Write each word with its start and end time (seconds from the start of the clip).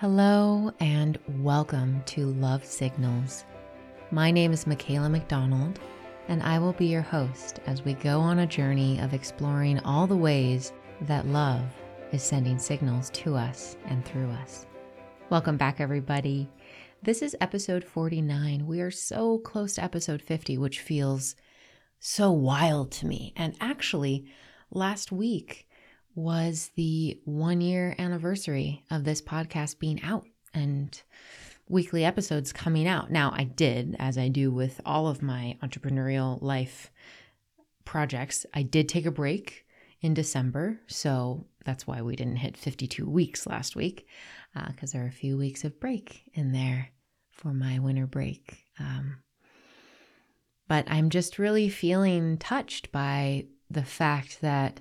Hello 0.00 0.70
and 0.78 1.18
welcome 1.40 2.04
to 2.06 2.26
Love 2.26 2.64
Signals. 2.64 3.44
My 4.12 4.30
name 4.30 4.52
is 4.52 4.64
Michaela 4.64 5.08
McDonald, 5.08 5.80
and 6.28 6.40
I 6.40 6.60
will 6.60 6.74
be 6.74 6.86
your 6.86 7.02
host 7.02 7.58
as 7.66 7.84
we 7.84 7.94
go 7.94 8.20
on 8.20 8.38
a 8.38 8.46
journey 8.46 9.00
of 9.00 9.12
exploring 9.12 9.80
all 9.80 10.06
the 10.06 10.14
ways 10.14 10.72
that 11.00 11.26
love 11.26 11.64
is 12.12 12.22
sending 12.22 12.60
signals 12.60 13.10
to 13.10 13.34
us 13.34 13.76
and 13.86 14.04
through 14.04 14.30
us. 14.30 14.66
Welcome 15.30 15.56
back, 15.56 15.80
everybody. 15.80 16.48
This 17.02 17.20
is 17.20 17.34
episode 17.40 17.82
49. 17.82 18.68
We 18.68 18.80
are 18.80 18.92
so 18.92 19.38
close 19.38 19.74
to 19.74 19.82
episode 19.82 20.22
50, 20.22 20.58
which 20.58 20.78
feels 20.78 21.34
so 21.98 22.30
wild 22.30 22.92
to 22.92 23.06
me. 23.06 23.32
And 23.34 23.56
actually, 23.60 24.26
last 24.70 25.10
week, 25.10 25.67
was 26.18 26.72
the 26.74 27.20
one 27.24 27.60
year 27.60 27.94
anniversary 27.96 28.84
of 28.90 29.04
this 29.04 29.22
podcast 29.22 29.78
being 29.78 30.02
out 30.02 30.26
and 30.52 31.00
weekly 31.68 32.04
episodes 32.04 32.52
coming 32.52 32.88
out. 32.88 33.08
Now, 33.08 33.30
I 33.32 33.44
did, 33.44 33.94
as 34.00 34.18
I 34.18 34.26
do 34.26 34.50
with 34.50 34.80
all 34.84 35.06
of 35.06 35.22
my 35.22 35.56
entrepreneurial 35.62 36.42
life 36.42 36.90
projects, 37.84 38.44
I 38.52 38.62
did 38.62 38.88
take 38.88 39.06
a 39.06 39.12
break 39.12 39.64
in 40.00 40.12
December. 40.12 40.80
So 40.88 41.46
that's 41.64 41.86
why 41.86 42.02
we 42.02 42.16
didn't 42.16 42.36
hit 42.36 42.56
52 42.56 43.08
weeks 43.08 43.46
last 43.46 43.76
week, 43.76 44.08
because 44.54 44.90
uh, 44.90 44.94
there 44.94 45.04
are 45.04 45.08
a 45.08 45.12
few 45.12 45.36
weeks 45.36 45.62
of 45.62 45.78
break 45.78 46.22
in 46.34 46.50
there 46.50 46.90
for 47.30 47.54
my 47.54 47.78
winter 47.78 48.08
break. 48.08 48.64
Um, 48.80 49.18
but 50.66 50.84
I'm 50.90 51.10
just 51.10 51.38
really 51.38 51.68
feeling 51.68 52.38
touched 52.38 52.90
by 52.90 53.46
the 53.70 53.84
fact 53.84 54.40
that 54.40 54.80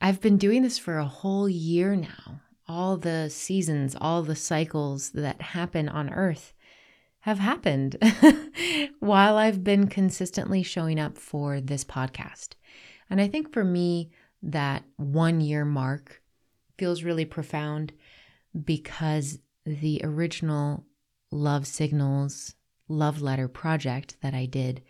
I've 0.00 0.20
been 0.20 0.38
doing 0.38 0.62
this 0.62 0.78
for 0.78 0.98
a 0.98 1.04
whole 1.04 1.48
year 1.48 1.94
now. 1.94 2.40
All 2.66 2.96
the 2.96 3.28
seasons, 3.28 3.96
all 4.00 4.22
the 4.22 4.36
cycles 4.36 5.10
that 5.10 5.42
happen 5.42 5.88
on 5.88 6.10
Earth 6.10 6.54
have 7.20 7.38
happened 7.38 7.96
while 9.00 9.36
I've 9.36 9.62
been 9.62 9.88
consistently 9.88 10.62
showing 10.62 10.98
up 10.98 11.18
for 11.18 11.60
this 11.60 11.84
podcast. 11.84 12.54
And 13.10 13.20
I 13.20 13.28
think 13.28 13.52
for 13.52 13.64
me, 13.64 14.10
that 14.42 14.84
one 14.96 15.40
year 15.40 15.66
mark 15.66 16.22
feels 16.78 17.02
really 17.02 17.26
profound 17.26 17.92
because 18.64 19.38
the 19.66 20.00
original 20.02 20.86
Love 21.30 21.66
Signals 21.66 22.54
love 22.88 23.20
letter 23.20 23.48
project 23.48 24.16
that 24.22 24.34
I 24.34 24.46
did 24.46 24.82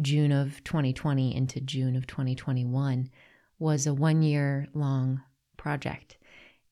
June 0.00 0.32
of 0.32 0.62
2020 0.64 1.34
into 1.34 1.60
June 1.60 1.96
of 1.96 2.06
2021 2.06 3.08
was 3.58 3.86
a 3.86 3.94
one 3.94 4.22
year 4.22 4.66
long 4.74 5.22
project 5.56 6.16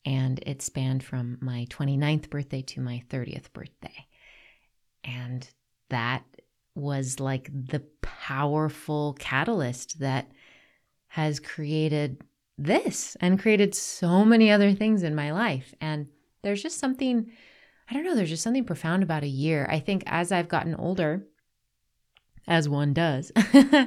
and 0.05 0.39
it 0.45 0.61
spanned 0.61 1.03
from 1.03 1.37
my 1.41 1.67
29th 1.69 2.29
birthday 2.29 2.61
to 2.61 2.79
my 2.79 3.03
30th 3.09 3.51
birthday. 3.51 4.07
And 5.03 5.47
that 5.89 6.23
was 6.75 7.19
like 7.19 7.49
the 7.51 7.81
powerful 8.01 9.17
catalyst 9.19 9.99
that 9.99 10.31
has 11.07 11.39
created 11.39 12.21
this 12.57 13.17
and 13.19 13.39
created 13.39 13.75
so 13.75 14.23
many 14.23 14.49
other 14.49 14.73
things 14.73 15.03
in 15.03 15.13
my 15.13 15.31
life. 15.31 15.73
And 15.81 16.07
there's 16.41 16.63
just 16.63 16.79
something, 16.79 17.31
I 17.89 17.93
don't 17.93 18.05
know, 18.05 18.15
there's 18.15 18.29
just 18.29 18.43
something 18.43 18.63
profound 18.63 19.03
about 19.03 19.23
a 19.23 19.27
year. 19.27 19.67
I 19.69 19.79
think 19.79 20.03
as 20.05 20.31
I've 20.31 20.47
gotten 20.47 20.75
older, 20.75 21.25
as 22.47 22.69
one 22.69 22.93
does, 22.93 23.31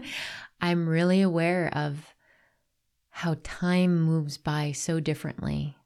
I'm 0.61 0.87
really 0.87 1.23
aware 1.23 1.71
of 1.75 2.15
how 3.11 3.37
time 3.43 4.01
moves 4.01 4.39
by 4.39 4.73
so 4.73 5.01
differently. 5.01 5.77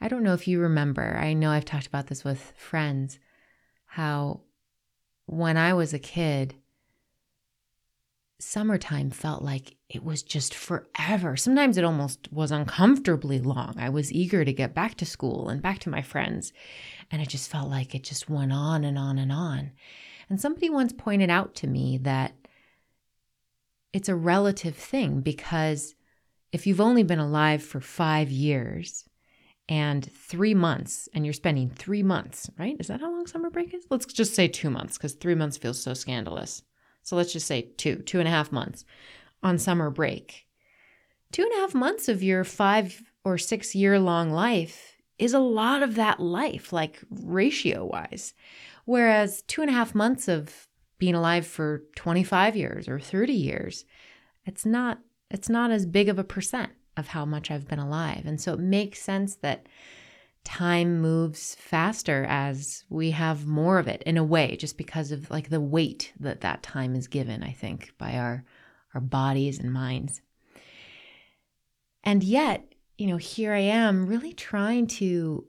I 0.00 0.08
don't 0.08 0.22
know 0.22 0.34
if 0.34 0.46
you 0.46 0.60
remember, 0.60 1.16
I 1.16 1.32
know 1.32 1.50
I've 1.50 1.64
talked 1.64 1.86
about 1.86 2.06
this 2.06 2.24
with 2.24 2.52
friends, 2.56 3.18
how 3.86 4.42
when 5.26 5.56
I 5.56 5.72
was 5.72 5.92
a 5.92 5.98
kid, 5.98 6.54
summertime 8.38 9.10
felt 9.10 9.42
like 9.42 9.76
it 9.88 10.04
was 10.04 10.22
just 10.22 10.54
forever. 10.54 11.36
Sometimes 11.36 11.76
it 11.76 11.84
almost 11.84 12.32
was 12.32 12.52
uncomfortably 12.52 13.40
long. 13.40 13.74
I 13.78 13.88
was 13.88 14.12
eager 14.12 14.44
to 14.44 14.52
get 14.52 14.74
back 14.74 14.94
to 14.96 15.06
school 15.06 15.48
and 15.48 15.60
back 15.60 15.80
to 15.80 15.90
my 15.90 16.02
friends, 16.02 16.52
and 17.10 17.20
it 17.20 17.28
just 17.28 17.50
felt 17.50 17.68
like 17.68 17.94
it 17.94 18.04
just 18.04 18.30
went 18.30 18.52
on 18.52 18.84
and 18.84 18.96
on 18.98 19.18
and 19.18 19.32
on. 19.32 19.72
And 20.30 20.40
somebody 20.40 20.70
once 20.70 20.92
pointed 20.92 21.30
out 21.30 21.54
to 21.56 21.66
me 21.66 21.98
that 21.98 22.34
it's 23.92 24.08
a 24.08 24.14
relative 24.14 24.76
thing 24.76 25.20
because 25.20 25.94
if 26.52 26.66
you've 26.66 26.80
only 26.80 27.02
been 27.02 27.18
alive 27.18 27.62
for 27.62 27.80
five 27.80 28.30
years 28.30 29.04
and 29.68 30.10
three 30.12 30.54
months, 30.54 31.08
and 31.12 31.26
you're 31.26 31.34
spending 31.34 31.68
three 31.68 32.02
months, 32.02 32.50
right? 32.58 32.76
Is 32.80 32.86
that 32.86 33.00
how 33.00 33.12
long 33.12 33.26
summer 33.26 33.50
break 33.50 33.74
is? 33.74 33.84
Let's 33.90 34.06
just 34.06 34.34
say 34.34 34.48
two 34.48 34.70
months 34.70 34.96
because 34.96 35.12
three 35.12 35.34
months 35.34 35.58
feels 35.58 35.80
so 35.80 35.92
scandalous. 35.92 36.62
So 37.02 37.16
let's 37.16 37.32
just 37.32 37.46
say 37.46 37.70
two, 37.76 37.96
two 37.96 38.18
and 38.18 38.28
a 38.28 38.30
half 38.30 38.50
months 38.50 38.84
on 39.42 39.58
summer 39.58 39.90
break. 39.90 40.46
Two 41.32 41.42
and 41.42 41.52
a 41.52 41.56
half 41.56 41.74
months 41.74 42.08
of 42.08 42.22
your 42.22 42.44
five 42.44 43.02
or 43.24 43.36
six 43.36 43.74
year 43.74 43.98
long 43.98 44.30
life 44.30 44.96
is 45.18 45.34
a 45.34 45.38
lot 45.38 45.82
of 45.82 45.96
that 45.96 46.20
life, 46.20 46.72
like 46.72 47.00
ratio 47.10 47.84
wise. 47.84 48.32
Whereas 48.86 49.42
two 49.42 49.60
and 49.60 49.70
a 49.70 49.74
half 49.74 49.94
months 49.94 50.28
of 50.28 50.68
being 50.98 51.14
alive 51.14 51.46
for 51.46 51.82
25 51.96 52.56
years 52.56 52.88
or 52.88 52.98
30 52.98 53.32
years, 53.32 53.84
it's 54.46 54.64
not 54.64 55.00
it's 55.30 55.48
not 55.48 55.70
as 55.70 55.86
big 55.86 56.08
of 56.08 56.18
a 56.18 56.24
percent 56.24 56.72
of 56.96 57.08
how 57.08 57.24
much 57.24 57.50
I've 57.50 57.68
been 57.68 57.78
alive. 57.78 58.22
And 58.26 58.40
so 58.40 58.54
it 58.54 58.60
makes 58.60 59.00
sense 59.00 59.36
that 59.36 59.66
time 60.48 61.00
moves 61.00 61.56
faster 61.56 62.24
as 62.26 62.84
we 62.88 63.10
have 63.10 63.46
more 63.46 63.78
of 63.78 63.86
it 63.86 64.02
in 64.04 64.16
a 64.16 64.24
way 64.24 64.56
just 64.56 64.78
because 64.78 65.12
of 65.12 65.30
like 65.30 65.50
the 65.50 65.60
weight 65.60 66.12
that 66.18 66.40
that 66.40 66.62
time 66.62 66.94
is 66.94 67.06
given 67.06 67.42
i 67.42 67.52
think 67.52 67.92
by 67.98 68.14
our 68.14 68.42
our 68.94 69.00
bodies 69.00 69.58
and 69.58 69.70
minds 69.70 70.22
and 72.02 72.24
yet 72.24 72.72
you 72.96 73.06
know 73.06 73.18
here 73.18 73.52
i 73.52 73.58
am 73.58 74.06
really 74.06 74.32
trying 74.32 74.86
to 74.86 75.44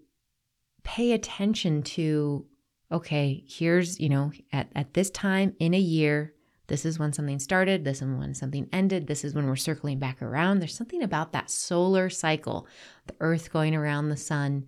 pay 0.84 1.14
attention 1.14 1.82
to 1.82 2.46
okay 2.92 3.42
here's 3.48 4.02
you 4.02 4.10
know 4.10 4.34
at, 4.52 4.70
at 4.76 4.94
this 4.96 5.10
time 5.12 5.56
in 5.60 5.74
a 5.74 5.80
year 5.80 6.34
this 6.70 6.86
is 6.86 6.98
when 6.98 7.12
something 7.12 7.40
started. 7.40 7.84
This 7.84 8.02
is 8.02 8.08
when 8.08 8.34
something 8.34 8.70
ended. 8.72 9.08
This 9.08 9.26
is 9.26 9.34
when 9.34 9.48
we're 9.48 9.56
circling 9.56 10.00
back 10.00 10.22
around. 10.22 10.60
There's 10.60 10.76
something 10.76 11.04
about 11.04 11.34
that 11.34 11.50
solar 11.50 12.10
cycle, 12.10 12.68
the 13.08 13.16
earth 13.20 13.52
going 13.52 13.76
around 13.76 14.10
the 14.10 14.18
sun 14.18 14.66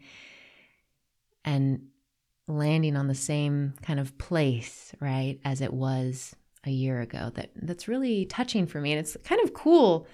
and 1.46 1.88
landing 2.48 2.98
on 2.98 3.08
the 3.08 3.16
same 3.16 3.76
kind 3.82 4.00
of 4.00 4.18
place, 4.18 4.94
right, 5.00 5.40
as 5.46 5.62
it 5.62 5.74
was 5.74 6.36
a 6.66 6.72
year 6.72 7.02
ago. 7.02 7.32
That 7.36 7.52
that's 7.56 7.88
really 7.88 8.26
touching 8.26 8.68
for 8.68 8.82
me. 8.82 8.92
And 8.92 9.00
it's 9.00 9.16
kind 9.24 9.42
of 9.42 9.54
cool 9.54 10.08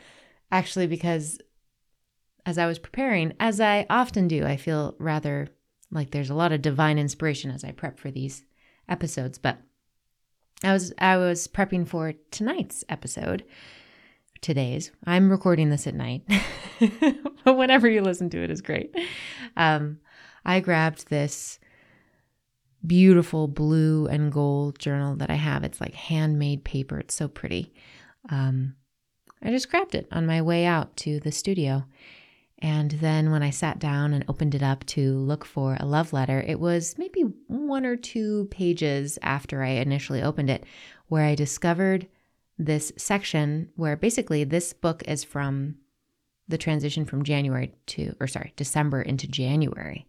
actually 0.52 0.88
because 0.88 1.40
as 2.46 2.58
I 2.58 2.68
was 2.68 2.80
preparing, 2.80 3.34
as 3.40 3.60
I 3.60 3.86
often 3.90 4.28
do, 4.28 4.46
I 4.46 4.56
feel 4.56 4.96
rather 5.00 5.50
like 5.92 6.12
there's 6.12 6.30
a 6.30 6.36
lot 6.36 6.52
of 6.52 6.62
divine 6.62 6.98
inspiration 6.98 7.52
as 7.52 7.64
I 7.64 7.72
prep 7.72 8.00
for 8.00 8.12
these 8.12 8.44
episodes, 8.88 9.38
but 9.38 9.58
I 10.64 10.74
was 10.74 10.94
I 10.98 11.18
was 11.18 11.48
prepping 11.48 11.88
for 11.88 12.14
tonight's 12.32 12.84
episode. 12.90 13.44
Today's. 14.42 14.92
I'm 15.06 15.30
recording 15.30 15.70
this 15.70 15.88
at 15.88 15.96
night, 15.96 16.24
but 17.44 17.58
whenever 17.58 17.88
you 17.88 18.02
listen 18.02 18.30
to 18.32 18.44
it 18.44 18.52
is 18.52 18.62
great. 18.62 18.96
Um, 19.56 20.00
I 20.46 20.60
grabbed 20.60 21.10
this 21.10 21.60
beautiful 22.86 23.48
blue 23.48 24.08
and 24.08 24.32
gold 24.32 24.80
journal 24.80 25.16
that 25.18 25.30
I 25.30 25.36
have. 25.36 25.64
It's 25.64 25.82
like 25.82 25.94
handmade 25.94 26.64
paper. 26.64 27.00
It's 27.00 27.16
so 27.16 27.28
pretty. 27.28 27.74
Um, 28.30 28.76
I 29.42 29.50
just 29.50 29.70
grabbed 29.70 29.96
it 29.96 30.08
on 30.12 30.26
my 30.26 30.42
way 30.42 30.66
out 30.66 30.96
to 30.98 31.20
the 31.20 31.32
studio. 31.32 31.86
And 32.60 32.92
then 32.92 33.32
when 33.32 33.44
I 33.44 33.52
sat 33.52 33.78
down 33.78 34.14
and 34.14 34.26
opened 34.28 34.56
it 34.56 34.64
up 34.64 34.84
to 34.88 35.18
look 35.20 35.46
for 35.46 35.78
a 35.80 35.86
love 35.86 36.12
letter, 36.12 36.44
it 36.46 36.60
was 36.60 36.98
maybe 36.98 37.22
one 37.48 37.86
or 37.86 37.96
two 37.96 38.46
pages 38.50 39.20
after 39.22 39.64
I 39.64 39.70
initially 39.70 40.24
opened 40.24 40.50
it 40.50 40.64
where 41.08 41.26
I 41.26 41.36
discovered 41.36 42.08
this 42.58 42.92
section 42.98 43.70
where 43.76 43.96
basically 43.96 44.44
this 44.44 44.74
book 44.74 45.04
is 45.08 45.24
from 45.24 45.76
the 46.48 46.58
transition 46.58 47.06
from 47.06 47.24
January 47.24 47.74
to, 47.88 48.16
or 48.20 48.28
sorry, 48.28 48.54
December 48.56 49.02
into 49.02 49.28
January 49.28 50.08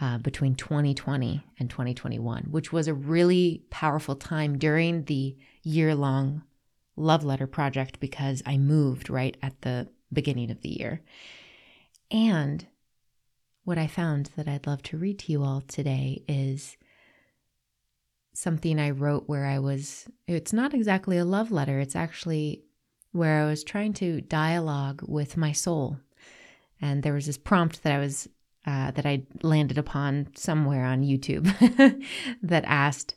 uh, 0.00 0.18
between 0.18 0.54
2020 0.54 1.44
and 1.58 1.68
2021, 1.68 2.44
which 2.50 2.72
was 2.72 2.88
a 2.88 2.94
really 2.94 3.62
powerful 3.70 4.16
time 4.16 4.56
during 4.58 5.04
the 5.04 5.36
year 5.62 5.94
long 5.94 6.42
love 6.96 7.24
letter 7.24 7.46
project 7.46 8.00
because 8.00 8.42
I 8.46 8.56
moved 8.56 9.10
right 9.10 9.36
at 9.42 9.60
the 9.62 9.88
beginning 10.12 10.50
of 10.50 10.62
the 10.62 10.68
year. 10.68 11.02
And 12.14 12.68
what 13.64 13.76
I 13.76 13.88
found 13.88 14.30
that 14.36 14.46
I'd 14.46 14.68
love 14.68 14.84
to 14.84 14.96
read 14.96 15.18
to 15.20 15.32
you 15.32 15.42
all 15.42 15.62
today 15.62 16.22
is 16.28 16.76
something 18.32 18.78
I 18.78 18.90
wrote 18.90 19.24
where 19.26 19.46
I 19.46 19.58
was, 19.58 20.06
it's 20.28 20.52
not 20.52 20.74
exactly 20.74 21.18
a 21.18 21.24
love 21.24 21.50
letter, 21.50 21.80
it's 21.80 21.96
actually 21.96 22.62
where 23.10 23.42
I 23.42 23.46
was 23.46 23.64
trying 23.64 23.94
to 23.94 24.20
dialogue 24.20 25.02
with 25.08 25.36
my 25.36 25.50
soul. 25.50 25.98
And 26.80 27.02
there 27.02 27.14
was 27.14 27.26
this 27.26 27.36
prompt 27.36 27.82
that 27.82 27.92
I 27.92 27.98
was 27.98 28.28
uh, 28.66 28.92
that 28.92 29.04
I 29.04 29.24
landed 29.42 29.76
upon 29.76 30.28
somewhere 30.36 30.86
on 30.86 31.02
YouTube 31.02 31.52
that 32.42 32.64
asked, 32.64 33.16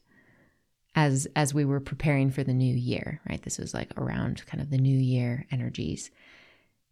as 0.95 1.27
as 1.35 1.53
we 1.53 1.65
were 1.65 1.79
preparing 1.79 2.31
for 2.31 2.43
the 2.43 2.53
new 2.53 2.75
year, 2.75 3.21
right? 3.29 3.41
This 3.41 3.57
was 3.57 3.73
like 3.73 3.91
around 3.95 4.45
kind 4.45 4.61
of 4.61 4.71
the 4.71 4.77
new 4.77 4.97
year 4.97 5.45
energies. 5.51 6.11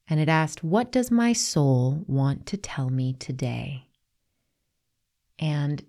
And 0.08 0.20
it 0.20 0.30
asked, 0.30 0.64
What 0.64 0.92
does 0.92 1.10
my 1.12 1.34
soul 1.34 2.04
want 2.08 2.46
to 2.48 2.58
tell 2.58 2.90
me 2.90 3.14
today? 3.14 3.88
And 5.40 5.84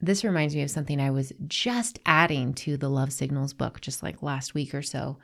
this 0.00 0.24
reminds 0.24 0.54
me 0.54 0.62
of 0.62 0.70
something 0.70 1.00
I 1.00 1.10
was 1.10 1.32
just 1.46 1.98
adding 2.04 2.52
to 2.54 2.76
the 2.76 2.90
Love 2.90 3.12
Signals 3.12 3.54
book 3.54 3.80
just 3.80 4.02
like 4.02 4.22
last 4.22 4.54
week 4.54 4.74
or 4.74 4.82
so, 4.82 5.18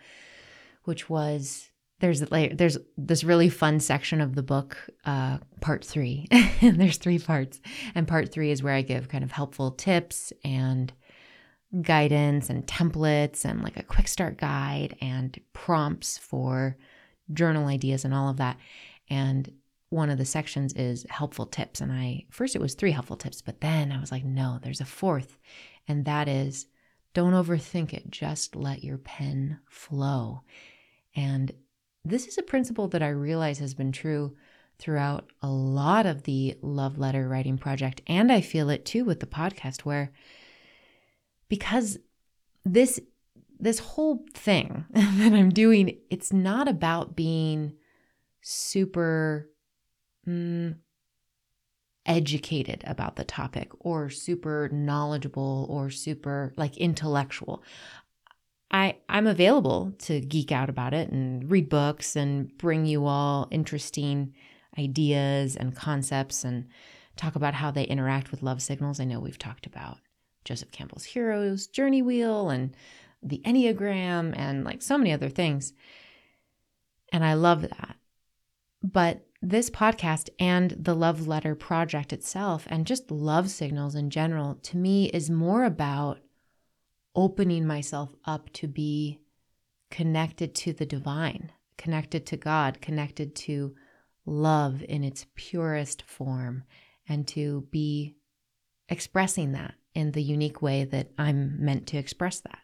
which 0.84 1.10
was 1.10 1.70
there's 2.00 2.30
like 2.30 2.56
there's 2.56 2.78
this 2.96 3.22
really 3.22 3.48
fun 3.48 3.78
section 3.78 4.20
of 4.20 4.34
the 4.34 4.42
book 4.42 4.76
uh, 5.04 5.38
part 5.60 5.84
three 5.84 6.26
there's 6.60 6.96
three 6.96 7.18
parts 7.18 7.60
and 7.94 8.08
part 8.08 8.32
three 8.32 8.50
is 8.50 8.62
where 8.62 8.74
i 8.74 8.82
give 8.82 9.08
kind 9.08 9.22
of 9.22 9.30
helpful 9.30 9.70
tips 9.70 10.32
and 10.44 10.92
guidance 11.82 12.50
and 12.50 12.66
templates 12.66 13.44
and 13.44 13.62
like 13.62 13.76
a 13.76 13.82
quick 13.82 14.08
start 14.08 14.38
guide 14.38 14.96
and 15.00 15.38
prompts 15.52 16.18
for 16.18 16.76
journal 17.32 17.68
ideas 17.68 18.04
and 18.04 18.14
all 18.14 18.28
of 18.28 18.36
that. 18.38 18.58
And 19.08 19.52
one 19.88 20.10
of 20.10 20.18
the 20.18 20.24
sections 20.24 20.72
is 20.74 21.06
helpful 21.10 21.46
tips. 21.46 21.80
And 21.80 21.92
i 21.92 22.24
first 22.30 22.54
it 22.54 22.60
was 22.60 22.74
three 22.74 22.92
helpful 22.92 23.16
tips 23.16 23.42
but 23.42 23.60
then 23.60 23.90
i 23.90 24.00
was 24.00 24.12
like 24.12 24.24
no 24.24 24.58
there's 24.62 24.80
a 24.80 24.86
fourth. 24.86 25.36
And 25.88 26.04
that 26.04 26.28
is 26.28 26.66
don't 27.12 27.32
overthink 27.32 27.92
it. 27.92 28.10
Just 28.10 28.54
let 28.54 28.84
your 28.84 28.98
pen 28.98 29.58
flow. 29.68 30.42
And 31.16 31.52
this 32.04 32.26
is 32.26 32.38
a 32.38 32.42
principle 32.42 32.88
that 32.88 33.02
I 33.02 33.08
realize 33.08 33.58
has 33.58 33.74
been 33.74 33.92
true 33.92 34.36
throughout 34.78 35.30
a 35.42 35.48
lot 35.48 36.06
of 36.06 36.22
the 36.22 36.56
love 36.62 36.98
letter 36.98 37.28
writing 37.28 37.58
project. 37.58 38.00
And 38.06 38.32
I 38.32 38.40
feel 38.40 38.70
it 38.70 38.84
too 38.84 39.04
with 39.04 39.20
the 39.20 39.26
podcast, 39.26 39.80
where 39.80 40.12
because 41.48 41.98
this 42.64 43.00
this 43.60 43.78
whole 43.78 44.24
thing 44.34 44.84
that 44.92 45.32
I'm 45.32 45.50
doing, 45.50 45.98
it's 46.10 46.32
not 46.32 46.68
about 46.68 47.14
being 47.14 47.74
super 48.42 49.50
mm, 50.26 50.76
educated 52.06 52.82
about 52.86 53.16
the 53.16 53.24
topic 53.24 53.70
or 53.80 54.10
super 54.10 54.68
knowledgeable 54.72 55.66
or 55.68 55.90
super 55.90 56.52
like 56.56 56.76
intellectual. 56.76 57.62
I, 58.70 58.96
I'm 59.08 59.26
available 59.26 59.92
to 60.00 60.20
geek 60.20 60.52
out 60.52 60.70
about 60.70 60.94
it 60.94 61.10
and 61.10 61.50
read 61.50 61.68
books 61.68 62.16
and 62.16 62.56
bring 62.56 62.86
you 62.86 63.06
all 63.06 63.48
interesting 63.50 64.34
ideas 64.78 65.56
and 65.56 65.74
concepts 65.74 66.44
and 66.44 66.68
talk 67.16 67.34
about 67.34 67.54
how 67.54 67.70
they 67.70 67.84
interact 67.84 68.30
with 68.30 68.42
love 68.42 68.62
signals. 68.62 69.00
I 69.00 69.04
know 69.04 69.18
we've 69.18 69.38
talked 69.38 69.66
about 69.66 69.98
Joseph 70.44 70.70
Campbell's 70.70 71.04
Heroes 71.04 71.66
Journey 71.66 72.00
Wheel 72.00 72.48
and 72.48 72.74
the 73.22 73.42
Enneagram 73.44 74.36
and 74.36 74.64
like 74.64 74.82
so 74.82 74.96
many 74.96 75.12
other 75.12 75.28
things. 75.28 75.72
And 77.12 77.24
I 77.24 77.34
love 77.34 77.62
that. 77.62 77.96
But 78.82 79.26
this 79.42 79.70
podcast 79.70 80.28
and 80.38 80.70
the 80.78 80.94
Love 80.94 81.26
Letter 81.26 81.54
Project 81.54 82.12
itself, 82.12 82.66
and 82.68 82.86
just 82.86 83.10
love 83.10 83.50
signals 83.50 83.94
in 83.94 84.10
general, 84.10 84.56
to 84.56 84.76
me 84.76 85.06
is 85.06 85.30
more 85.30 85.64
about 85.64 86.18
opening 87.14 87.66
myself 87.66 88.14
up 88.24 88.52
to 88.52 88.68
be 88.68 89.18
connected 89.90 90.54
to 90.54 90.72
the 90.72 90.86
divine, 90.86 91.52
connected 91.76 92.26
to 92.26 92.36
God, 92.36 92.80
connected 92.80 93.34
to 93.34 93.74
love 94.26 94.84
in 94.88 95.02
its 95.02 95.26
purest 95.34 96.02
form, 96.02 96.64
and 97.08 97.26
to 97.28 97.66
be 97.70 98.14
expressing 98.88 99.52
that 99.52 99.74
in 99.94 100.12
the 100.12 100.22
unique 100.22 100.62
way 100.62 100.84
that 100.84 101.10
I'm 101.18 101.64
meant 101.64 101.86
to 101.88 101.96
express 101.96 102.40
that. 102.40 102.58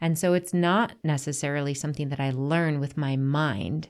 And 0.00 0.18
so 0.18 0.32
it's 0.34 0.54
not 0.54 0.92
necessarily 1.02 1.74
something 1.74 2.08
that 2.10 2.20
I 2.20 2.30
learn 2.30 2.80
with 2.80 2.96
my 2.96 3.16
mind 3.16 3.88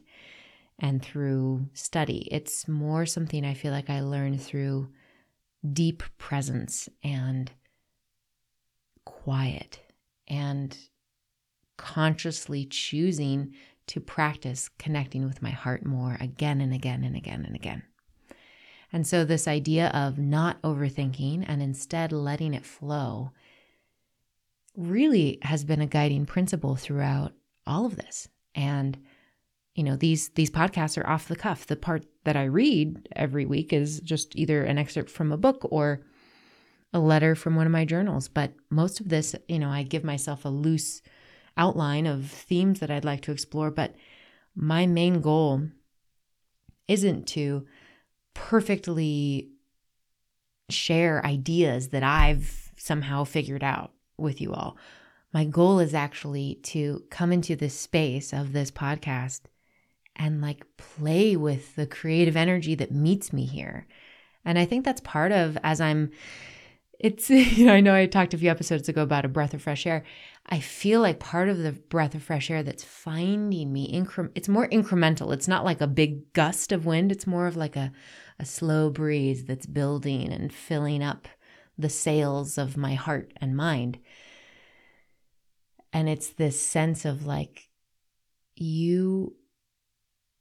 and 0.79 1.03
through 1.03 1.67
study. 1.75 2.29
It's 2.31 2.69
more 2.69 3.05
something 3.05 3.45
I 3.45 3.55
feel 3.55 3.73
like 3.73 3.91
I 3.91 4.01
learn 4.01 4.39
through 4.39 4.89
deep 5.73 6.03
presence 6.19 6.89
and 7.03 7.51
quiet 9.05 9.81
and 10.29 10.77
consciously 11.77 12.65
choosing 12.65 13.55
to 13.87 14.01
practice 14.01 14.69
connecting 14.79 15.25
with 15.25 15.43
my 15.43 15.51
heart 15.51 15.85
more 15.85 16.17
again 16.21 16.61
and 16.61 16.73
again 16.73 17.03
and 17.05 17.17
again 17.17 17.45
and 17.45 17.57
again. 17.57 17.83
And 18.93 19.07
so, 19.07 19.25
this 19.25 19.47
idea 19.47 19.89
of 19.89 20.19
not 20.19 20.61
overthinking 20.63 21.45
and 21.47 21.63
instead 21.63 22.13
letting 22.13 22.55
it 22.55 22.65
flow 22.65 23.33
really 24.79 25.39
has 25.43 25.65
been 25.65 25.81
a 25.81 25.87
guiding 25.87 26.25
principle 26.25 26.77
throughout 26.77 27.33
all 27.67 27.85
of 27.85 27.97
this. 27.97 28.29
And 28.55 28.99
you 29.75 29.85
know 29.85 29.97
these 29.97 30.31
these 30.31 30.51
podcasts 30.51 30.99
are 30.99 31.09
off 31.09 31.29
the 31.29 31.37
cuff 31.37 31.69
the 31.69 31.77
part 31.77 32.05
that 32.25 32.35
i 32.37 32.43
read 32.43 33.09
every 33.15 33.47
week 33.47 33.73
is 33.73 34.01
just 34.01 34.35
either 34.35 34.65
an 34.65 34.77
excerpt 34.77 35.09
from 35.09 35.31
a 35.31 35.37
book 35.37 35.69
or 35.71 36.01
a 36.93 36.99
letter 36.99 37.35
from 37.35 37.55
one 37.55 37.67
of 37.67 37.73
my 37.73 37.85
journals. 37.85 38.29
But 38.29 38.53
most 38.71 39.01
of 39.01 39.09
this, 39.09 39.35
you 39.47 39.59
know, 39.59 39.71
I 39.71 39.83
give 39.83 40.05
myself 40.05 40.45
a 40.45 40.49
loose 40.49 41.03
outline 41.57 42.07
of 42.07 42.31
themes 42.31 42.81
that 42.81 42.91
I'd 42.91 43.05
like 43.05 43.23
to 43.23 43.33
explore. 43.33 43.71
But 43.71 43.95
my 44.55 44.87
main 44.87 45.21
goal 45.21 45.69
isn't 46.87 47.27
to 47.29 47.67
perfectly 48.35 49.51
share 50.71 51.25
ideas 51.25 51.89
that 51.89 52.03
I've 52.03 52.73
somehow 52.77 53.25
figured 53.25 53.65
out 53.65 53.93
with 54.19 54.41
you 54.41 54.53
all. 54.53 54.77
My 55.33 55.45
goal 55.45 55.79
is 55.79 55.95
actually 55.95 56.57
to 56.65 57.05
come 57.11 57.33
into 57.33 57.55
this 57.55 57.79
space 57.79 58.33
of 58.33 58.53
this 58.53 58.71
podcast 58.71 59.43
and 60.17 60.41
like 60.41 60.65
play 60.77 61.37
with 61.37 61.77
the 61.77 61.87
creative 61.87 62.37
energy 62.37 62.75
that 62.75 62.93
meets 62.93 63.33
me 63.33 63.45
here. 63.45 63.87
And 64.45 64.59
I 64.59 64.65
think 64.65 64.85
that's 64.85 65.01
part 65.03 65.33
of 65.33 65.59
as 65.63 65.81
I'm 65.81 66.11
it's 66.99 67.31
you 67.31 67.65
know 67.65 67.73
i 67.73 67.81
know 67.81 67.95
i 67.95 68.07
talked 68.07 68.35
a 68.35 68.39
few 68.39 68.51
episodes 68.51 68.89
ago 68.89 69.03
about 69.03 69.25
a 69.25 69.29
breath 69.29 69.55
of 69.55 69.63
fresh 69.63 69.87
air 69.87 70.05
i 70.47 70.59
feel 70.59 71.01
like 71.01 71.19
part 71.19 71.49
of 71.49 71.59
the 71.59 71.73
breath 71.73 72.15
of 72.15 72.23
fresh 72.23 72.51
air 72.51 72.63
that's 72.63 72.85
finding 72.85 73.73
me 73.73 73.93
incre- 73.93 74.31
it's 74.35 74.49
more 74.49 74.69
incremental 74.69 75.33
it's 75.33 75.49
not 75.49 75.65
like 75.65 75.81
a 75.81 75.87
big 75.87 76.33
gust 76.33 76.73
of 76.73 76.87
wind 76.87 77.13
it's 77.13 77.27
more 77.27 77.47
of 77.47 77.57
like 77.57 77.77
a, 77.77 77.93
a 78.39 78.45
slow 78.45 78.91
breeze 78.91 79.45
that's 79.45 79.67
building 79.67 80.33
and 80.33 80.53
filling 80.53 81.03
up 81.03 81.29
the 81.79 81.89
sails 81.89 82.59
of 82.59 82.77
my 82.77 82.95
heart 82.95 83.33
and 83.37 83.57
mind 83.57 83.99
and 85.93 86.09
it's 86.09 86.31
this 86.31 86.61
sense 86.61 87.05
of 87.05 87.25
like 87.25 87.69
you 88.57 89.35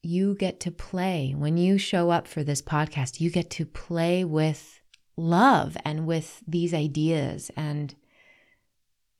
you 0.02 0.36
get 0.36 0.60
to 0.60 0.72
play 0.72 1.34
when 1.38 1.58
you 1.58 1.78
show 1.78 2.10
up 2.10 2.28
for 2.28 2.44
this 2.44 2.62
podcast 2.62 3.20
you 3.20 3.30
get 3.30 3.50
to 3.50 3.66
play 3.66 4.24
with 4.24 4.82
love 5.18 5.76
and 5.84 6.06
with 6.06 6.42
these 6.48 6.74
ideas 6.74 7.52
and 7.58 7.96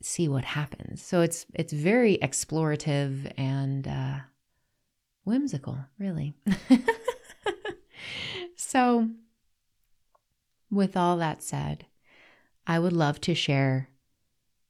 see 0.02 0.28
what 0.28 0.46
happens. 0.46 1.02
So 1.02 1.22
it's 1.22 1.46
it's 1.54 1.74
very 1.74 2.18
explorative 2.22 3.32
and 3.38 3.88
uh, 3.88 4.20
whimsical, 5.24 5.80
really. 5.98 6.36
so, 8.56 9.10
with 10.70 10.96
all 10.96 11.18
that 11.18 11.42
said, 11.42 11.86
I 12.68 12.80
would 12.80 12.92
love 12.92 13.22
to 13.22 13.34
share 13.34 13.90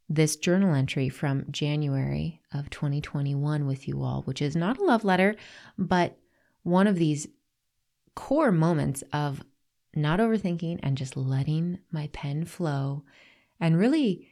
this 0.07 0.35
journal 0.35 0.75
entry 0.75 1.09
from 1.09 1.45
January 1.51 2.41
of 2.53 2.69
2021 2.69 3.65
with 3.65 3.87
you 3.87 4.03
all, 4.03 4.21
which 4.21 4.41
is 4.41 4.55
not 4.55 4.77
a 4.77 4.83
love 4.83 5.03
letter, 5.03 5.35
but 5.77 6.17
one 6.61 6.85
of 6.85 6.95
these 6.95 7.27
core 8.15 8.51
moments 8.51 9.03
of 9.11 9.43
not 9.95 10.19
overthinking 10.19 10.79
and 10.83 10.95
just 10.95 11.17
letting 11.17 11.79
my 11.91 12.07
pen 12.13 12.45
flow 12.45 13.03
and 13.59 13.79
really 13.79 14.27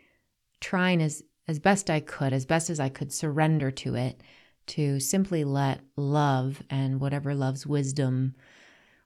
trying 0.61 1.01
as 1.01 1.23
as 1.47 1.59
best 1.59 1.89
I 1.89 1.99
could, 1.99 2.33
as 2.33 2.45
best 2.45 2.69
as 2.71 2.79
I 2.79 2.89
could 2.89 3.13
surrender 3.13 3.69
to 3.69 3.93
it, 3.95 4.21
to 4.67 4.99
simply 4.99 5.43
let 5.43 5.81
love 5.95 6.63
and 6.71 6.99
whatever 6.99 7.35
love's 7.35 7.67
wisdom 7.67 8.35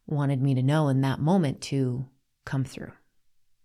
wanted 0.05 0.41
me 0.41 0.55
to 0.55 0.63
know 0.63 0.87
in 0.87 1.01
that 1.01 1.19
moment 1.19 1.59
to 1.61 2.07
come 2.45 2.63
through. 2.63 2.93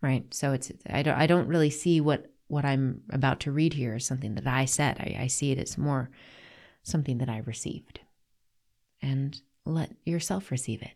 Right? 0.04 0.32
So 0.34 0.52
it's 0.52 0.70
I 0.90 1.02
don't 1.02 1.16
I 1.16 1.26
don't 1.26 1.48
really 1.48 1.70
see 1.70 1.98
what 2.02 2.30
what 2.48 2.66
I'm 2.66 3.00
about 3.10 3.40
to 3.40 3.52
read 3.52 3.72
here 3.72 3.94
is 3.94 4.04
something 4.04 4.34
that 4.34 4.46
I 4.46 4.66
said. 4.66 4.98
I, 5.00 5.22
I 5.22 5.26
see 5.28 5.50
it 5.50 5.58
as 5.58 5.78
more 5.78 6.10
something 6.82 7.16
that 7.18 7.30
I 7.30 7.38
received. 7.38 8.00
And 9.00 9.40
let 9.64 9.92
yourself 10.04 10.50
receive 10.50 10.82
it 10.82 10.92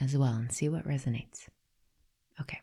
as 0.00 0.16
well 0.16 0.32
and 0.32 0.50
see 0.50 0.66
what 0.70 0.88
resonates. 0.88 1.48
Okay. 2.40 2.60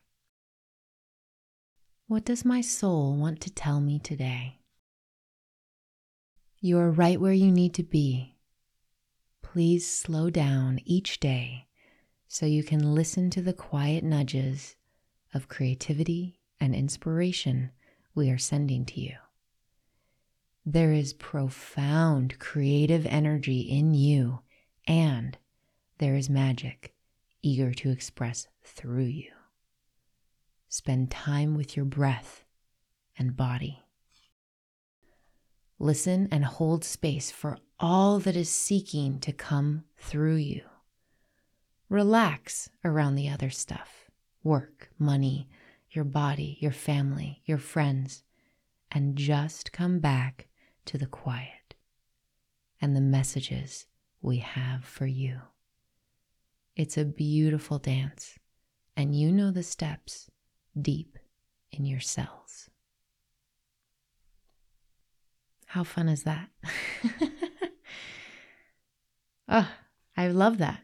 What 2.08 2.26
does 2.26 2.44
my 2.44 2.62
soul 2.62 3.16
want 3.16 3.40
to 3.42 3.54
tell 3.54 3.80
me 3.80 4.00
today? 4.00 4.62
You 6.62 6.80
are 6.80 6.90
right 6.90 7.22
where 7.22 7.32
you 7.32 7.52
need 7.52 7.76
to 7.76 7.84
be. 7.84 8.38
Please 9.44 9.88
slow 9.88 10.32
down 10.32 10.80
each 10.84 11.20
day 11.20 11.68
so 12.28 12.48
you 12.48 12.64
can 12.64 12.96
listen 12.96 13.30
to 13.30 13.44
the 13.44 13.54
quiet 13.54 14.04
nudges 14.04 14.76
of 15.36 15.50
creativity 15.50 16.40
and 16.60 16.74
inspiration 16.74 17.70
we 18.16 18.32
are 18.32 18.38
sending 18.38 18.86
to 18.86 19.02
you. 19.02 19.16
There 20.66 20.94
is 20.94 21.14
profound 21.14 22.40
creative 22.40 23.06
energy 23.06 23.60
in 23.60 23.94
you, 23.94 24.40
and 24.88 25.38
there 26.00 26.16
is 26.16 26.30
magic 26.30 26.96
eager 27.44 27.74
to 27.74 27.92
express 27.92 28.48
through 28.64 29.04
you. 29.04 29.32
Spend 30.70 31.12
time 31.12 31.56
with 31.56 31.76
your 31.76 31.86
breath 31.86 32.44
and 33.18 33.38
body. 33.38 33.84
Listen 35.78 36.28
and 36.32 36.46
hold 36.46 36.84
space 36.84 37.30
for 37.30 37.58
all 37.80 38.20
that 38.20 38.36
is 38.36 38.50
seeking 38.50 39.20
to 39.20 39.34
come 39.34 39.84
through 39.98 40.38
you. 40.38 40.62
Relax 41.90 42.70
around 42.84 43.16
the 43.16 43.30
other 43.30 43.50
stuff 43.50 44.05
work, 44.46 44.90
money, 45.00 45.50
your 45.90 46.06
body, 46.06 46.58
your 46.62 46.72
family, 46.72 47.42
your 47.46 47.58
friends, 47.58 48.24
and 48.92 49.18
just 49.18 49.74
come 49.74 50.00
back 50.00 50.48
to 50.86 50.98
the 50.98 51.08
quiet 51.08 51.74
and 52.80 52.96
the 52.96 53.02
messages 53.02 53.88
we 54.22 54.38
have 54.38 54.86
for 54.86 55.08
you. 55.08 55.40
It's 56.76 56.98
a 56.98 57.06
beautiful 57.06 57.80
dance, 57.80 58.38
and 58.96 59.16
you 59.16 59.32
know 59.32 59.50
the 59.50 59.64
steps 59.64 60.30
deep 60.80 61.18
in 61.72 61.86
your 61.86 62.00
cells. 62.00 62.70
How 65.66 65.84
fun 65.84 66.08
is 66.08 66.24
that? 66.24 66.50
oh, 69.50 69.70
I 70.18 70.28
love 70.28 70.60
that. 70.60 70.82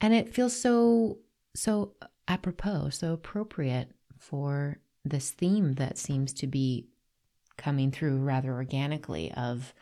And 0.00 0.12
it 0.12 0.34
feels 0.34 0.58
so 0.58 1.18
so 1.54 1.94
apropos, 2.30 2.90
so 2.90 3.12
appropriate 3.12 3.90
for 4.16 4.78
this 5.04 5.32
theme 5.32 5.74
that 5.74 5.98
seems 5.98 6.32
to 6.32 6.46
be 6.46 6.86
coming 7.56 7.90
through 7.90 8.18
rather 8.18 8.52
organically 8.52 9.32
of 9.32 9.74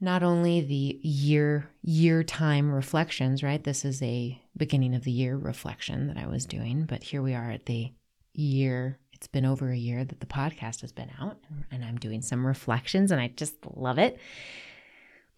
not 0.00 0.22
only 0.22 0.60
the 0.60 1.00
year 1.02 1.70
year 1.82 2.22
time 2.22 2.70
reflections, 2.70 3.42
right? 3.42 3.64
This 3.64 3.84
is 3.84 4.02
a 4.02 4.38
beginning 4.56 4.94
of 4.94 5.04
the 5.04 5.10
year 5.10 5.36
reflection 5.36 6.08
that 6.08 6.18
I 6.18 6.26
was 6.26 6.44
doing, 6.44 6.84
but 6.84 7.02
here 7.02 7.22
we 7.22 7.34
are 7.34 7.50
at 7.50 7.66
the 7.66 7.92
year. 8.34 8.98
It's 9.12 9.28
been 9.28 9.46
over 9.46 9.70
a 9.70 9.76
year 9.76 10.04
that 10.04 10.20
the 10.20 10.26
podcast 10.26 10.82
has 10.82 10.92
been 10.92 11.10
out, 11.20 11.38
and 11.70 11.84
I'm 11.84 11.96
doing 11.96 12.20
some 12.20 12.46
reflections, 12.46 13.10
and 13.10 13.20
I 13.20 13.28
just 13.28 13.54
love 13.74 13.98
it. 13.98 14.18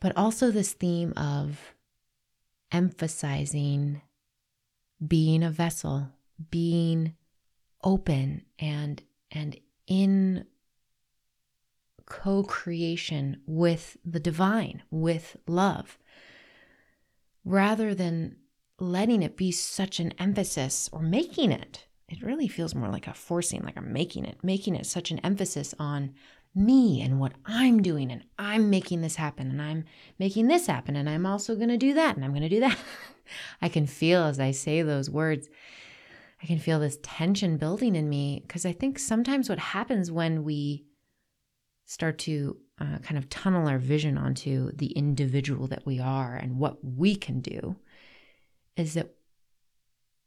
But 0.01 0.17
also, 0.17 0.51
this 0.51 0.73
theme 0.73 1.13
of 1.17 1.75
emphasizing 2.73 4.03
being 5.07 5.43
a 5.43 5.51
vessel, 5.51 6.09
being 6.51 7.15
open 7.83 8.43
and 8.59 9.03
and 9.31 9.59
in 9.87 10.47
co-creation 12.07 13.41
with 13.47 13.97
the 14.05 14.21
divine, 14.21 14.83
with 14.91 15.37
love, 15.47 15.99
rather 17.45 17.95
than 17.95 18.37
letting 18.79 19.23
it 19.23 19.37
be 19.37 19.51
such 19.51 20.01
an 20.01 20.13
emphasis 20.19 20.89
or 20.93 21.01
making 21.01 21.53
it. 21.53 21.87
It 22.09 22.23
really 22.23 22.49
feels 22.49 22.75
more 22.75 22.89
like 22.89 23.07
a 23.07 23.15
forcing, 23.15 23.63
like 23.63 23.77
I'm 23.77 23.93
making 23.93 24.25
it, 24.27 24.39
making 24.43 24.75
it 24.77 24.87
such 24.87 25.11
an 25.11 25.19
emphasis 25.21 25.75
on 25.79 26.15
me 26.55 27.01
and 27.01 27.19
what 27.19 27.33
I'm 27.47 27.83
doing, 27.83 28.13
and 28.13 28.23
I'm 28.39 28.71
making 28.71 29.01
this 29.01 29.17
happen, 29.17 29.51
and 29.51 29.61
I'm 29.61 29.85
making 30.19 30.47
this 30.49 30.67
happen, 30.67 30.95
and 30.97 31.09
I'm 31.09 31.27
also 31.27 31.57
going 31.57 31.71
to 31.71 31.77
do 31.77 31.95
that, 31.95 32.17
and 32.17 32.25
I'm 32.25 32.31
going 32.33 32.43
to 32.43 32.49
do 32.49 32.61
that. 32.61 32.79
I 33.63 33.69
can 33.69 33.87
feel 33.87 34.25
as 34.25 34.41
I 34.41 34.51
say 34.51 34.83
those 34.83 35.11
words, 35.11 35.49
I 36.43 36.47
can 36.47 36.59
feel 36.59 36.81
this 36.81 36.99
tension 37.03 37.57
building 37.57 37.97
in 37.97 38.09
me 38.09 38.43
because 38.47 38.67
I 38.67 38.73
think 38.73 38.99
sometimes 38.99 39.49
what 39.49 39.59
happens 39.59 40.11
when 40.11 40.45
we 40.45 40.85
start 41.87 42.19
to 42.19 42.57
uh, 42.81 42.99
kind 43.03 43.19
of 43.19 43.29
tunnel 43.29 43.69
our 43.69 43.79
vision 43.79 44.19
onto 44.19 44.73
the 44.73 44.89
individual 44.89 45.67
that 45.69 45.87
we 45.87 46.01
are 46.01 46.35
and 46.35 46.59
what 46.59 46.85
we 46.85 47.15
can 47.15 47.41
do 47.41 47.77
is 48.77 48.95
that 48.95 49.15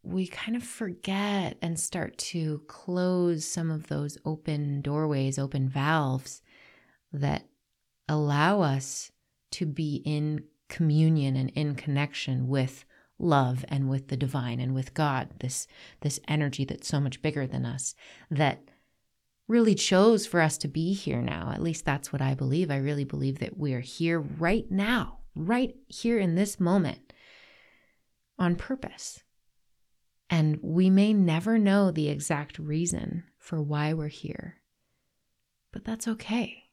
we 0.03 0.25
kind 0.27 0.55
of 0.55 0.63
forget 0.63 1.57
and 1.61 1.77
start 1.77 2.17
to 2.17 2.61
close 2.67 3.45
some 3.45 3.69
of 3.69 3.87
those 3.87 4.17
open 4.23 4.81
doorways, 4.81 5.37
open 5.37 5.67
valves 5.67 6.41
that 7.11 7.45
allow 8.07 8.61
us 8.61 9.11
to 9.51 9.65
be 9.65 10.01
in 10.05 10.43
communion 10.69 11.35
and 11.35 11.49
in 11.51 11.75
connection 11.75 12.47
with 12.47 12.85
love 13.19 13.65
and 13.67 13.89
with 13.89 14.07
the 14.07 14.17
divine 14.17 14.59
and 14.59 14.74
with 14.75 14.93
God, 14.93 15.29
this, 15.39 15.67
this 16.01 16.19
energy 16.27 16.65
that's 16.65 16.88
so 16.88 17.00
much 17.00 17.21
bigger 17.21 17.47
than 17.47 17.65
us, 17.65 17.95
that 18.29 18.63
really 19.47 19.75
chose 19.75 20.27
for 20.27 20.41
us 20.41 20.57
to 20.59 20.67
be 20.67 20.93
here 20.93 21.21
now. 21.21 21.51
At 21.53 21.63
least 21.63 21.86
that's 21.86 22.12
what 22.12 22.21
I 22.21 22.33
believe. 22.33 22.69
I 22.69 22.77
really 22.77 23.05
believe 23.05 23.39
that 23.39 23.57
we 23.57 23.74
are 23.74 23.79
here 23.79 24.19
right 24.19 24.69
now, 24.69 25.19
right 25.36 25.75
here 25.88 26.19
in 26.19 26.36
this 26.36 26.59
moment 26.59 27.13
on 28.38 28.55
purpose. 28.55 29.24
And 30.29 30.59
we 30.62 30.89
may 30.89 31.13
never 31.13 31.57
know 31.57 31.89
the 31.89 32.09
exact 32.09 32.59
reason 32.59 33.24
for 33.38 33.62
why 33.62 33.93
we're 33.93 34.09
here, 34.09 34.57
but 35.71 35.86
that's 35.86 36.07
okay. 36.07 36.63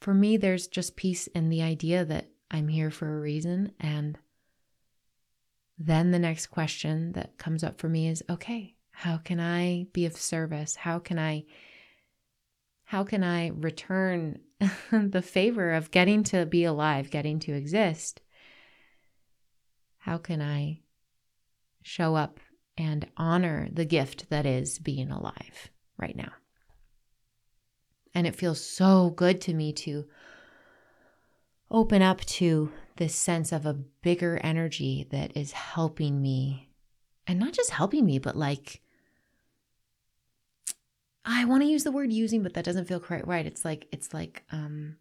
For 0.00 0.12
me, 0.12 0.36
there's 0.36 0.66
just 0.66 0.96
peace 0.96 1.26
in 1.28 1.48
the 1.48 1.62
idea 1.62 2.04
that 2.04 2.28
I'm 2.50 2.68
here 2.68 2.90
for 2.90 3.16
a 3.16 3.20
reason. 3.20 3.72
And 3.80 4.18
then 5.82 6.10
the 6.10 6.18
next 6.18 6.48
question 6.48 7.12
that 7.12 7.38
comes 7.38 7.64
up 7.64 7.80
for 7.80 7.88
me 7.88 8.06
is 8.06 8.22
okay, 8.28 8.74
how 8.90 9.16
can 9.16 9.40
I 9.40 9.86
be 9.94 10.04
of 10.04 10.14
service? 10.14 10.76
How 10.76 10.98
can 10.98 11.18
I 11.18 11.46
how 12.84 13.02
can 13.02 13.24
I 13.24 13.48
return 13.48 14.40
the 14.92 15.22
favor 15.22 15.72
of 15.72 15.90
getting 15.90 16.22
to 16.24 16.44
be 16.44 16.64
alive, 16.64 17.10
getting 17.10 17.38
to 17.40 17.54
exist? 17.54 18.20
How 19.96 20.18
can 20.18 20.42
I 20.42 20.80
show 21.82 22.14
up 22.14 22.40
and 22.76 23.06
honor 23.16 23.68
the 23.72 23.86
gift 23.86 24.28
that 24.28 24.44
is 24.44 24.78
being 24.78 25.10
alive 25.10 25.70
right 25.96 26.16
now? 26.16 26.32
And 28.12 28.26
it 28.26 28.36
feels 28.36 28.60
so 28.60 29.10
good 29.10 29.40
to 29.42 29.54
me 29.54 29.72
to 29.74 30.04
open 31.70 32.02
up 32.02 32.20
to 32.22 32.72
this 32.96 33.14
sense 33.14 33.52
of 33.52 33.64
a 33.64 33.74
bigger 33.74 34.38
energy 34.42 35.06
that 35.10 35.36
is 35.36 35.52
helping 35.52 36.20
me 36.20 36.68
and 37.26 37.38
not 37.38 37.52
just 37.52 37.70
helping 37.70 38.04
me, 38.04 38.18
but 38.18 38.36
like 38.36 38.82
I 41.24 41.44
want 41.44 41.62
to 41.62 41.68
use 41.68 41.84
the 41.84 41.92
word 41.92 42.12
using, 42.12 42.42
but 42.42 42.54
that 42.54 42.64
doesn't 42.64 42.86
feel 42.86 43.00
quite 43.00 43.26
right. 43.26 43.46
It's 43.46 43.64
like, 43.64 43.86
it's 43.92 44.12
like, 44.14 44.42
um, 44.50 44.96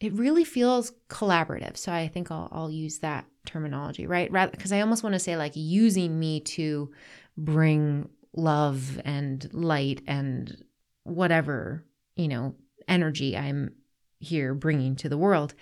it 0.00 0.12
really 0.12 0.44
feels 0.44 0.92
collaborative. 1.08 1.76
So 1.76 1.90
I 1.92 2.08
think 2.08 2.30
I'll, 2.30 2.48
I'll 2.52 2.70
use 2.70 2.98
that 2.98 3.24
terminology, 3.46 4.06
right? 4.06 4.30
Rather, 4.30 4.50
because 4.50 4.70
I 4.70 4.80
almost 4.80 5.02
want 5.02 5.14
to 5.14 5.18
say 5.18 5.36
like 5.36 5.52
using 5.56 6.18
me 6.18 6.40
to 6.40 6.92
bring 7.38 8.08
love 8.34 9.00
and 9.04 9.48
light 9.54 10.02
and 10.06 10.62
whatever, 11.04 11.84
you 12.16 12.28
know, 12.28 12.54
energy 12.88 13.36
I'm 13.36 13.74
here 14.18 14.54
bringing 14.54 14.96
to 14.96 15.08
the 15.08 15.18
world. 15.18 15.54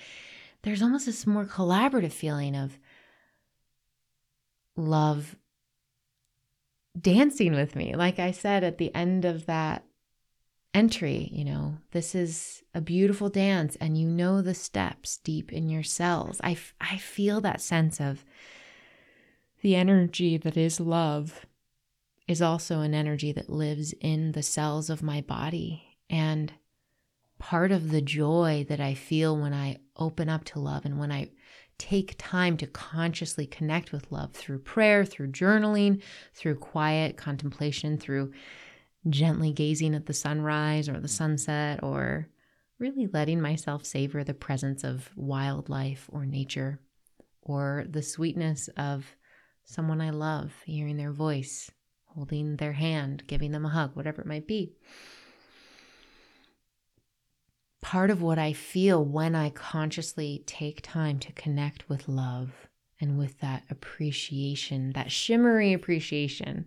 There's 0.62 0.82
almost 0.82 1.06
this 1.06 1.26
more 1.26 1.44
collaborative 1.44 2.12
feeling 2.12 2.54
of 2.54 2.78
love 4.76 5.36
dancing 6.98 7.54
with 7.54 7.74
me. 7.74 7.94
Like 7.94 8.18
I 8.18 8.30
said 8.30 8.64
at 8.64 8.78
the 8.78 8.94
end 8.94 9.24
of 9.24 9.46
that 9.46 9.84
entry, 10.74 11.28
you 11.32 11.44
know, 11.44 11.78
this 11.90 12.14
is 12.14 12.62
a 12.74 12.80
beautiful 12.80 13.28
dance 13.28 13.76
and 13.76 13.98
you 13.98 14.08
know 14.08 14.40
the 14.40 14.54
steps 14.54 15.18
deep 15.18 15.52
in 15.52 15.68
your 15.68 15.82
cells. 15.82 16.40
I, 16.42 16.56
I 16.80 16.96
feel 16.96 17.40
that 17.40 17.60
sense 17.60 18.00
of 18.00 18.24
the 19.62 19.74
energy 19.74 20.36
that 20.36 20.56
is 20.56 20.80
love 20.80 21.46
is 22.28 22.42
also 22.42 22.80
an 22.80 22.94
energy 22.94 23.32
that 23.32 23.50
lives 23.50 23.92
in 24.00 24.32
the 24.32 24.42
cells 24.42 24.90
of 24.90 25.02
my 25.02 25.20
body. 25.20 25.98
And 26.08 26.52
part 27.42 27.72
of 27.72 27.90
the 27.90 28.00
joy 28.00 28.64
that 28.68 28.78
I 28.78 28.94
feel 28.94 29.36
when 29.36 29.52
I 29.52 29.78
open 29.96 30.28
up 30.28 30.44
to 30.44 30.60
love 30.60 30.84
and 30.84 31.00
when 31.00 31.10
I 31.10 31.30
take 31.76 32.14
time 32.16 32.56
to 32.58 32.68
consciously 32.68 33.48
connect 33.48 33.90
with 33.90 34.12
love 34.12 34.32
through 34.32 34.60
prayer, 34.60 35.04
through 35.04 35.32
journaling, 35.32 36.00
through 36.34 36.54
quiet 36.54 37.16
contemplation, 37.16 37.98
through 37.98 38.30
gently 39.08 39.52
gazing 39.52 39.96
at 39.96 40.06
the 40.06 40.12
sunrise 40.12 40.88
or 40.88 41.00
the 41.00 41.08
sunset, 41.08 41.82
or 41.82 42.28
really 42.78 43.08
letting 43.12 43.40
myself 43.40 43.84
savor 43.84 44.22
the 44.22 44.34
presence 44.34 44.84
of 44.84 45.10
wildlife 45.16 46.08
or 46.12 46.24
nature, 46.24 46.78
or 47.42 47.84
the 47.90 48.02
sweetness 48.02 48.68
of 48.76 49.04
someone 49.64 50.00
I 50.00 50.10
love, 50.10 50.52
hearing 50.64 50.96
their 50.96 51.12
voice, 51.12 51.72
holding 52.04 52.54
their 52.54 52.74
hand, 52.74 53.24
giving 53.26 53.50
them 53.50 53.66
a 53.66 53.70
hug, 53.70 53.96
whatever 53.96 54.22
it 54.22 54.28
might 54.28 54.46
be. 54.46 54.76
Part 57.82 58.10
of 58.10 58.22
what 58.22 58.38
I 58.38 58.54
feel 58.54 59.04
when 59.04 59.34
I 59.34 59.50
consciously 59.50 60.42
take 60.46 60.80
time 60.80 61.18
to 61.18 61.32
connect 61.32 61.88
with 61.88 62.08
love 62.08 62.68
and 63.00 63.18
with 63.18 63.40
that 63.40 63.64
appreciation, 63.68 64.92
that 64.94 65.10
shimmery 65.10 65.72
appreciation, 65.74 66.66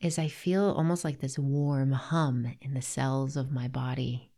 is 0.00 0.18
I 0.18 0.28
feel 0.28 0.64
almost 0.70 1.04
like 1.04 1.20
this 1.20 1.38
warm 1.38 1.92
hum 1.92 2.54
in 2.60 2.74
the 2.74 2.82
cells 2.82 3.36
of 3.36 3.50
my 3.50 3.66
body. 3.66 4.30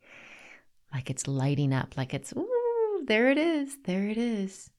Like 0.94 1.10
it's 1.10 1.26
lighting 1.26 1.74
up, 1.74 1.96
like 1.96 2.14
it's, 2.14 2.32
ooh, 2.32 3.04
there 3.06 3.30
it 3.30 3.38
is, 3.38 3.76
there 3.84 4.08
it 4.08 4.16
is. 4.16 4.70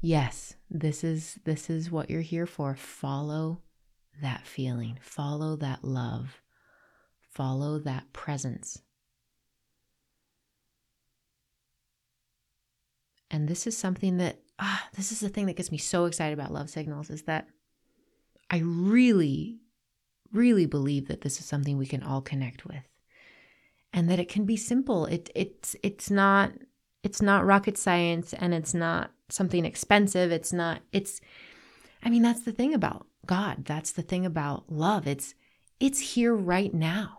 Yes, 0.00 0.54
this 0.70 1.04
is 1.04 1.38
this 1.44 1.68
is 1.68 1.90
what 1.90 2.08
you're 2.08 2.22
here 2.22 2.46
for. 2.46 2.74
Follow 2.74 3.60
that 4.22 4.46
feeling. 4.46 4.98
Follow 5.02 5.56
that 5.56 5.84
love. 5.84 6.40
Follow 7.20 7.78
that 7.80 8.12
presence. 8.12 8.80
And 13.30 13.48
this 13.48 13.66
is 13.66 13.76
something 13.76 14.16
that, 14.16 14.40
ah, 14.58 14.88
this 14.96 15.12
is 15.12 15.20
the 15.20 15.28
thing 15.28 15.46
that 15.46 15.56
gets 15.56 15.70
me 15.70 15.78
so 15.78 16.04
excited 16.04 16.32
about 16.32 16.52
love 16.52 16.70
signals 16.70 17.10
is 17.10 17.22
that 17.22 17.48
I 18.50 18.58
really, 18.58 19.60
really 20.32 20.66
believe 20.66 21.08
that 21.08 21.20
this 21.20 21.38
is 21.38 21.46
something 21.46 21.78
we 21.78 21.86
can 21.86 22.02
all 22.02 22.20
connect 22.20 22.66
with 22.66 22.82
and 23.92 24.10
that 24.10 24.18
it 24.18 24.28
can 24.28 24.44
be 24.44 24.56
simple. 24.56 25.06
It, 25.06 25.30
it's, 25.34 25.76
it's 25.82 26.10
not, 26.10 26.52
it's 27.02 27.22
not 27.22 27.46
rocket 27.46 27.78
science 27.78 28.32
and 28.32 28.52
it's 28.52 28.74
not 28.74 29.12
something 29.28 29.64
expensive. 29.64 30.32
It's 30.32 30.52
not, 30.52 30.80
it's, 30.92 31.20
I 32.02 32.10
mean, 32.10 32.22
that's 32.22 32.42
the 32.42 32.52
thing 32.52 32.74
about 32.74 33.06
God. 33.26 33.64
That's 33.64 33.92
the 33.92 34.02
thing 34.02 34.26
about 34.26 34.70
love. 34.70 35.06
It's, 35.06 35.34
it's 35.78 36.00
here 36.00 36.34
right 36.34 36.74
now. 36.74 37.18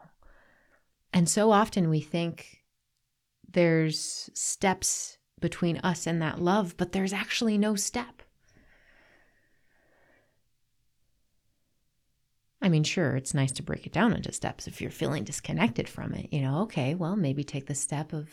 And 1.13 1.29
so 1.29 1.51
often 1.51 1.89
we 1.89 1.99
think 1.99 2.63
there's 3.49 4.29
steps 4.33 5.17
between 5.41 5.77
us 5.79 6.07
and 6.07 6.21
that 6.21 6.39
love, 6.39 6.75
but 6.77 6.93
there's 6.93 7.13
actually 7.13 7.57
no 7.57 7.75
step. 7.75 8.21
I 12.61 12.69
mean, 12.69 12.83
sure, 12.83 13.15
it's 13.15 13.33
nice 13.33 13.51
to 13.53 13.63
break 13.63 13.87
it 13.87 13.91
down 13.91 14.13
into 14.13 14.31
steps 14.31 14.67
if 14.67 14.79
you're 14.79 14.91
feeling 14.91 15.23
disconnected 15.23 15.89
from 15.89 16.13
it. 16.13 16.31
You 16.31 16.41
know, 16.41 16.61
okay, 16.61 16.93
well, 16.93 17.15
maybe 17.15 17.43
take 17.43 17.65
the 17.65 17.75
step 17.75 18.13
of 18.13 18.29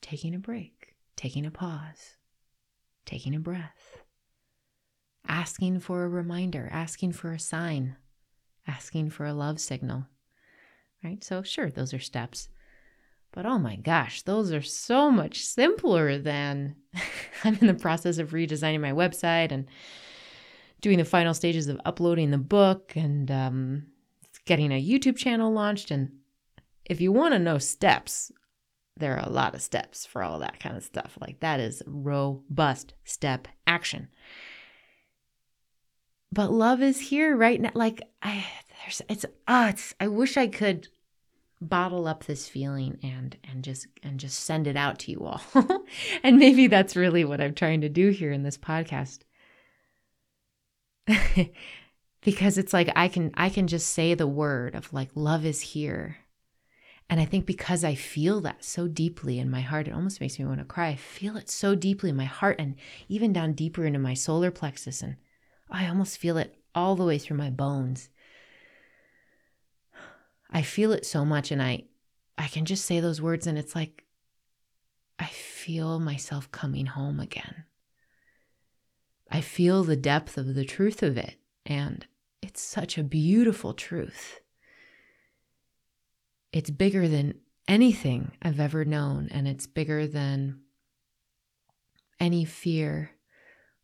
taking 0.00 0.34
a 0.34 0.38
break, 0.38 0.94
taking 1.16 1.44
a 1.44 1.50
pause, 1.50 2.16
taking 3.04 3.34
a 3.34 3.40
breath, 3.40 4.04
asking 5.26 5.80
for 5.80 6.04
a 6.04 6.08
reminder, 6.08 6.68
asking 6.70 7.12
for 7.12 7.32
a 7.32 7.40
sign, 7.40 7.96
asking 8.68 9.10
for 9.10 9.26
a 9.26 9.34
love 9.34 9.58
signal, 9.58 10.06
right? 11.02 11.24
So, 11.24 11.42
sure, 11.42 11.70
those 11.70 11.92
are 11.92 11.98
steps. 11.98 12.48
But 13.36 13.44
oh 13.44 13.58
my 13.58 13.76
gosh, 13.76 14.22
those 14.22 14.50
are 14.50 14.62
so 14.62 15.10
much 15.10 15.44
simpler 15.44 16.16
than 16.16 16.74
I'm 17.44 17.58
in 17.60 17.66
the 17.66 17.74
process 17.74 18.16
of 18.16 18.30
redesigning 18.30 18.80
my 18.80 18.92
website 18.92 19.52
and 19.52 19.66
doing 20.80 20.96
the 20.96 21.04
final 21.04 21.34
stages 21.34 21.68
of 21.68 21.78
uploading 21.84 22.30
the 22.30 22.38
book 22.38 22.94
and 22.96 23.30
um, 23.30 23.88
getting 24.46 24.72
a 24.72 24.82
YouTube 24.82 25.18
channel 25.18 25.52
launched. 25.52 25.90
And 25.90 26.12
if 26.86 27.02
you 27.02 27.12
want 27.12 27.34
to 27.34 27.38
know 27.38 27.58
steps, 27.58 28.32
there 28.96 29.18
are 29.18 29.26
a 29.26 29.30
lot 29.30 29.54
of 29.54 29.60
steps 29.60 30.06
for 30.06 30.22
all 30.22 30.38
that 30.38 30.58
kind 30.58 30.74
of 30.74 30.82
stuff. 30.82 31.18
Like 31.20 31.40
that 31.40 31.60
is 31.60 31.82
robust 31.86 32.94
step 33.04 33.48
action. 33.66 34.08
But 36.32 36.50
love 36.50 36.80
is 36.80 36.98
here 36.98 37.36
right 37.36 37.60
now. 37.60 37.72
Like 37.74 38.00
I, 38.22 38.46
there's, 38.82 39.02
it's, 39.10 39.26
ah, 39.46 39.66
uh, 39.66 39.68
it's. 39.68 39.94
I 40.00 40.08
wish 40.08 40.38
I 40.38 40.46
could 40.46 40.88
bottle 41.60 42.06
up 42.06 42.24
this 42.24 42.48
feeling 42.48 42.98
and 43.02 43.36
and 43.44 43.64
just 43.64 43.86
and 44.02 44.20
just 44.20 44.40
send 44.44 44.66
it 44.66 44.76
out 44.76 44.98
to 45.00 45.10
you 45.10 45.24
all. 45.24 45.40
and 46.22 46.38
maybe 46.38 46.66
that's 46.66 46.96
really 46.96 47.24
what 47.24 47.40
I'm 47.40 47.54
trying 47.54 47.80
to 47.82 47.88
do 47.88 48.10
here 48.10 48.32
in 48.32 48.42
this 48.42 48.58
podcast. 48.58 49.20
because 52.22 52.58
it's 52.58 52.72
like 52.72 52.90
I 52.96 53.08
can 53.08 53.30
I 53.34 53.48
can 53.48 53.66
just 53.66 53.88
say 53.88 54.14
the 54.14 54.26
word 54.26 54.74
of 54.74 54.92
like 54.92 55.10
love 55.14 55.44
is 55.44 55.60
here. 55.60 56.18
And 57.08 57.20
I 57.20 57.24
think 57.24 57.46
because 57.46 57.84
I 57.84 57.94
feel 57.94 58.40
that 58.40 58.64
so 58.64 58.88
deeply 58.88 59.38
in 59.38 59.48
my 59.48 59.60
heart, 59.60 59.86
it 59.86 59.94
almost 59.94 60.20
makes 60.20 60.40
me 60.40 60.44
want 60.44 60.58
to 60.58 60.64
cry. 60.64 60.88
I 60.88 60.96
feel 60.96 61.36
it 61.36 61.48
so 61.48 61.76
deeply 61.76 62.10
in 62.10 62.16
my 62.16 62.24
heart 62.24 62.56
and 62.58 62.74
even 63.08 63.32
down 63.32 63.52
deeper 63.52 63.86
into 63.86 64.00
my 64.00 64.14
solar 64.14 64.50
plexus. 64.50 65.02
And 65.02 65.14
I 65.70 65.86
almost 65.86 66.18
feel 66.18 66.36
it 66.36 66.58
all 66.74 66.96
the 66.96 67.04
way 67.04 67.18
through 67.18 67.36
my 67.36 67.48
bones. 67.48 68.10
I 70.50 70.62
feel 70.62 70.92
it 70.92 71.06
so 71.06 71.24
much 71.24 71.50
and 71.50 71.62
I 71.62 71.84
I 72.38 72.48
can 72.48 72.64
just 72.64 72.84
say 72.84 73.00
those 73.00 73.22
words 73.22 73.46
and 73.46 73.58
it's 73.58 73.74
like 73.74 74.04
I 75.18 75.26
feel 75.26 75.98
myself 75.98 76.50
coming 76.52 76.86
home 76.86 77.20
again. 77.20 77.64
I 79.30 79.40
feel 79.40 79.82
the 79.82 79.96
depth 79.96 80.36
of 80.36 80.54
the 80.54 80.64
truth 80.64 81.02
of 81.02 81.16
it 81.16 81.36
and 81.64 82.06
it's 82.42 82.60
such 82.60 82.98
a 82.98 83.02
beautiful 83.02 83.72
truth. 83.72 84.40
It's 86.52 86.70
bigger 86.70 87.08
than 87.08 87.40
anything 87.66 88.32
I've 88.42 88.60
ever 88.60 88.84
known 88.84 89.28
and 89.30 89.48
it's 89.48 89.66
bigger 89.66 90.06
than 90.06 90.60
any 92.20 92.44
fear 92.44 93.10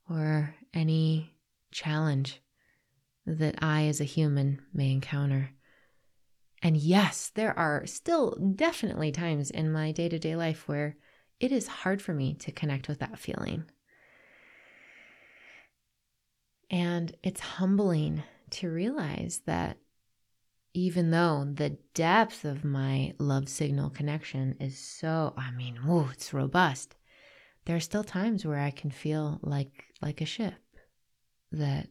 or 0.08 0.54
any 0.72 1.34
challenge 1.70 2.40
that 3.26 3.62
I 3.62 3.84
as 3.86 4.00
a 4.00 4.04
human 4.04 4.60
may 4.72 4.90
encounter. 4.90 5.50
And 6.62 6.76
yes, 6.76 7.30
there 7.34 7.58
are 7.58 7.86
still 7.86 8.36
definitely 8.54 9.10
times 9.10 9.50
in 9.50 9.72
my 9.72 9.90
day 9.90 10.08
to 10.08 10.18
day 10.18 10.36
life 10.36 10.68
where 10.68 10.96
it 11.40 11.50
is 11.50 11.66
hard 11.66 12.00
for 12.00 12.14
me 12.14 12.34
to 12.34 12.52
connect 12.52 12.88
with 12.88 13.00
that 13.00 13.18
feeling. 13.18 13.64
And 16.70 17.14
it's 17.22 17.40
humbling 17.40 18.22
to 18.50 18.70
realize 18.70 19.42
that 19.46 19.78
even 20.72 21.10
though 21.10 21.46
the 21.52 21.76
depth 21.94 22.44
of 22.44 22.64
my 22.64 23.12
love 23.18 23.48
signal 23.48 23.90
connection 23.90 24.56
is 24.58 24.78
so, 24.78 25.34
I 25.36 25.50
mean, 25.50 25.76
whoa, 25.76 26.08
it's 26.12 26.32
robust, 26.32 26.94
there 27.64 27.76
are 27.76 27.80
still 27.80 28.04
times 28.04 28.46
where 28.46 28.58
I 28.58 28.70
can 28.70 28.90
feel 28.90 29.38
like 29.42 29.84
like 30.00 30.20
a 30.20 30.26
ship 30.26 30.54
that 31.50 31.88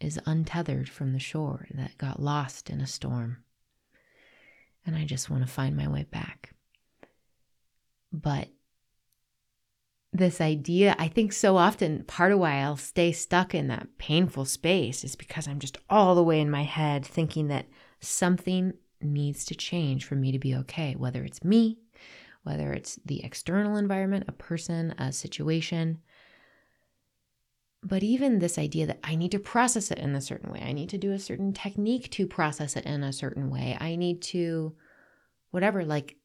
is 0.00 0.20
untethered 0.26 0.88
from 0.88 1.12
the 1.12 1.18
shore 1.18 1.66
that 1.74 1.98
got 1.98 2.20
lost 2.20 2.70
in 2.70 2.80
a 2.80 2.86
storm. 2.86 3.38
And 4.84 4.96
I 4.96 5.04
just 5.04 5.30
want 5.30 5.44
to 5.44 5.52
find 5.52 5.76
my 5.76 5.88
way 5.88 6.04
back. 6.04 6.54
But 8.12 8.48
this 10.12 10.40
idea, 10.40 10.94
I 10.98 11.08
think 11.08 11.32
so 11.32 11.56
often 11.56 12.04
part 12.04 12.32
of 12.32 12.38
why 12.38 12.56
I'll 12.56 12.76
stay 12.76 13.12
stuck 13.12 13.54
in 13.54 13.68
that 13.68 13.98
painful 13.98 14.44
space 14.44 15.04
is 15.04 15.16
because 15.16 15.46
I'm 15.48 15.58
just 15.58 15.78
all 15.90 16.14
the 16.14 16.22
way 16.22 16.40
in 16.40 16.50
my 16.50 16.62
head 16.62 17.04
thinking 17.04 17.48
that 17.48 17.66
something 18.00 18.72
needs 19.00 19.44
to 19.46 19.54
change 19.54 20.04
for 20.04 20.14
me 20.14 20.32
to 20.32 20.38
be 20.38 20.54
okay, 20.54 20.94
whether 20.94 21.24
it's 21.24 21.44
me, 21.44 21.78
whether 22.44 22.72
it's 22.72 22.98
the 23.04 23.24
external 23.24 23.76
environment, 23.76 24.24
a 24.28 24.32
person, 24.32 24.94
a 24.98 25.12
situation. 25.12 25.98
But 27.86 28.02
even 28.02 28.40
this 28.40 28.58
idea 28.58 28.86
that 28.86 28.98
I 29.04 29.14
need 29.14 29.30
to 29.30 29.38
process 29.38 29.92
it 29.92 29.98
in 29.98 30.16
a 30.16 30.20
certain 30.20 30.50
way, 30.50 30.60
I 30.60 30.72
need 30.72 30.88
to 30.88 30.98
do 30.98 31.12
a 31.12 31.20
certain 31.20 31.52
technique 31.52 32.10
to 32.12 32.26
process 32.26 32.74
it 32.74 32.84
in 32.84 33.04
a 33.04 33.12
certain 33.12 33.48
way, 33.48 33.76
I 33.78 33.94
need 33.94 34.22
to, 34.22 34.74
whatever, 35.52 35.84
like 35.84 36.16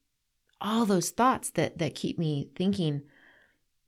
all 0.60 0.86
those 0.86 1.10
thoughts 1.10 1.50
that 1.50 1.78
that 1.78 1.94
keep 1.94 2.18
me 2.18 2.50
thinking 2.56 3.02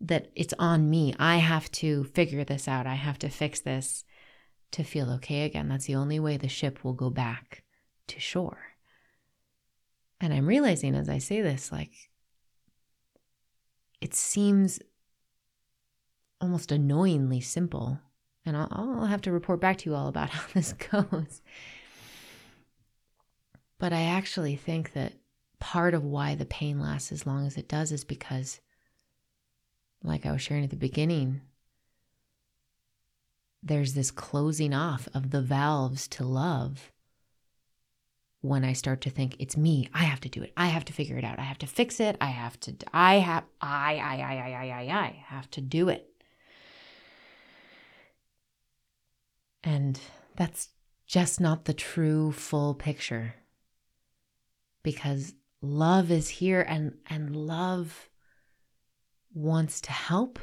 that 0.01 0.31
it's 0.37 0.55
on 0.57 0.89
me. 0.89 1.17
I 1.19 1.39
have 1.39 1.69
to 1.73 2.05
figure 2.05 2.45
this 2.45 2.69
out. 2.69 2.87
I 2.87 2.95
have 2.95 3.19
to 3.21 3.29
fix 3.29 3.59
this 3.59 4.05
to 4.71 4.85
feel 4.85 5.11
okay 5.15 5.43
again. 5.43 5.69
That's 5.69 5.87
the 5.87 5.97
only 5.97 6.21
way 6.21 6.37
the 6.37 6.49
ship 6.49 6.85
will 6.85 6.93
go 6.93 7.11
back 7.11 7.65
to 8.07 8.21
shore. 8.21 8.77
And 10.21 10.33
I'm 10.33 10.47
realizing 10.47 10.95
as 10.95 11.09
I 11.09 11.19
say 11.19 11.41
this, 11.41 11.73
like, 11.73 11.93
it 14.01 14.15
seems 14.15 14.79
almost 16.45 16.71
annoyingly 16.71 17.41
simple. 17.41 17.99
And 18.45 18.57
I'll, 18.57 18.69
I'll 18.71 19.07
have 19.07 19.23
to 19.23 19.33
report 19.33 19.61
back 19.61 19.79
to 19.79 19.91
you 19.91 19.97
all 19.97 20.09
about 20.09 20.29
how 20.31 20.45
this 20.53 20.75
goes. 20.75 21.41
But 23.79 23.93
I 23.93 24.03
actually 24.03 24.55
think 24.55 24.93
that 24.93 25.15
part 25.59 25.95
of 25.95 26.05
why 26.05 26.35
the 26.35 26.45
pain 26.45 26.79
lasts 26.79 27.11
as 27.11 27.27
long 27.27 27.47
as 27.47 27.57
it 27.57 27.67
does 27.67 27.91
is 27.91 28.05
because, 28.05 28.61
like 30.03 30.27
I 30.27 30.33
was 30.33 30.43
sharing 30.43 30.65
at 30.65 30.71
the 30.71 30.77
beginning, 30.77 31.41
there's 33.63 33.95
this 33.95 34.11
closing 34.11 34.75
off 34.75 35.09
of 35.15 35.31
the 35.31 35.41
valves 35.41 36.07
to 36.09 36.25
love 36.25 36.93
when 38.43 38.63
I 38.63 38.75
start 38.75 39.01
to 39.01 39.11
think 39.11 39.37
it's 39.39 39.57
me. 39.57 39.89
I 39.95 40.05
have 40.05 40.21
to 40.21 40.29
do 40.29 40.43
it. 40.43 40.53
I 40.55 40.67
have 40.67 40.85
to 40.85 40.93
figure 40.93 41.17
it 41.17 41.25
out. 41.25 41.39
I 41.39 41.45
have 41.45 41.59
to 41.59 41.67
fix 41.67 41.99
it. 41.99 42.19
I 42.21 42.27
have 42.27 42.61
to, 42.61 42.75
I 42.93 43.15
have, 43.15 43.45
I, 43.63 43.97
I, 43.97 44.17
I, 44.17 44.35
I, 44.35 44.51
I, 44.51 44.93
I, 44.93 45.01
I 45.01 45.25
have 45.29 45.51
to 45.53 45.63
do 45.63 45.89
it. 45.89 46.14
And 49.65 49.99
that's 50.37 50.69
just 51.07 51.41
not 51.41 51.65
the 51.65 51.75
true 51.75 52.31
full 52.31 52.75
picture. 52.75 53.35
Because 54.83 55.35
love 55.63 56.11
is 56.11 56.29
here 56.29 56.61
and 56.61 56.93
and 57.09 57.35
love 57.35 58.11
wants 59.33 59.81
to 59.81 59.91
help 59.91 60.39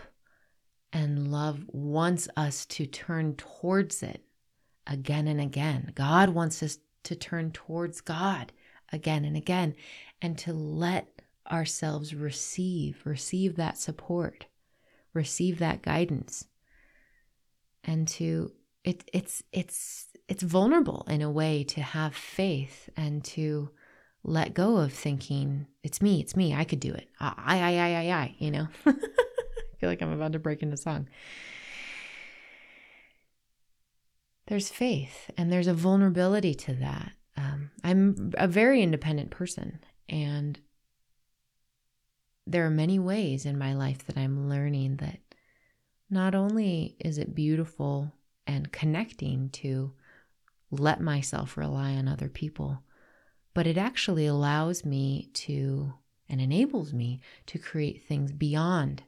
and 0.91 1.31
love 1.31 1.63
wants 1.67 2.27
us 2.35 2.65
to 2.65 2.85
turn 2.85 3.35
towards 3.35 4.03
it 4.03 4.23
again 4.87 5.27
and 5.27 5.39
again. 5.39 5.91
God 5.95 6.29
wants 6.29 6.61
us 6.63 6.79
to 7.03 7.15
turn 7.15 7.51
towards 7.51 8.01
God 8.01 8.51
again 8.91 9.23
and 9.23 9.37
again 9.37 9.75
and 10.21 10.37
to 10.39 10.53
let 10.53 11.21
ourselves 11.49 12.13
receive, 12.13 13.01
receive 13.05 13.55
that 13.55 13.77
support, 13.77 14.45
receive 15.13 15.59
that 15.59 15.81
guidance. 15.81 16.45
And 17.83 18.07
to 18.09 18.51
it 18.83 19.09
it's 19.13 19.43
it's 19.51 20.07
it's 20.27 20.43
vulnerable 20.43 21.05
in 21.09 21.21
a 21.21 21.31
way 21.31 21.63
to 21.63 21.81
have 21.81 22.15
faith 22.15 22.89
and 22.97 23.23
to 23.23 23.69
let 24.23 24.53
go 24.53 24.77
of 24.77 24.93
thinking 24.93 25.67
it's 25.83 26.01
me, 26.01 26.21
it's 26.21 26.35
me, 26.35 26.53
I 26.53 26.63
could 26.63 26.79
do 26.79 26.93
it. 26.93 27.09
I 27.19 27.33
I 27.37 27.57
I 27.57 27.89
I 27.89 28.21
I, 28.21 28.35
you 28.37 28.51
know. 28.51 28.67
I 28.85 28.93
feel 29.79 29.89
like 29.89 30.01
I'm 30.01 30.13
about 30.13 30.33
to 30.33 30.39
break 30.39 30.61
into 30.61 30.77
song. 30.77 31.07
There's 34.47 34.69
faith 34.69 35.31
and 35.37 35.51
there's 35.51 35.67
a 35.67 35.73
vulnerability 35.73 36.53
to 36.53 36.73
that. 36.75 37.13
Um, 37.37 37.71
I'm 37.83 38.31
a 38.37 38.47
very 38.47 38.83
independent 38.83 39.31
person, 39.31 39.79
and 40.09 40.59
there 42.45 42.65
are 42.65 42.71
many 42.71 42.99
ways 42.99 43.45
in 43.45 43.57
my 43.57 43.73
life 43.73 44.05
that 44.05 44.17
I'm 44.17 44.49
learning 44.49 44.97
that 44.97 45.19
not 46.09 46.35
only 46.35 46.97
is 46.99 47.17
it 47.17 47.33
beautiful 47.33 48.13
and 48.47 48.71
connecting 48.71 49.49
to 49.49 49.93
let 50.69 51.01
myself 51.01 51.57
rely 51.57 51.93
on 51.93 52.07
other 52.07 52.29
people, 52.29 52.79
but 53.53 53.67
it 53.67 53.77
actually 53.77 54.25
allows 54.25 54.85
me 54.85 55.29
to 55.33 55.93
and 56.29 56.39
enables 56.39 56.93
me 56.93 57.19
to 57.45 57.59
create 57.59 58.03
things 58.03 58.31
beyond 58.31 59.03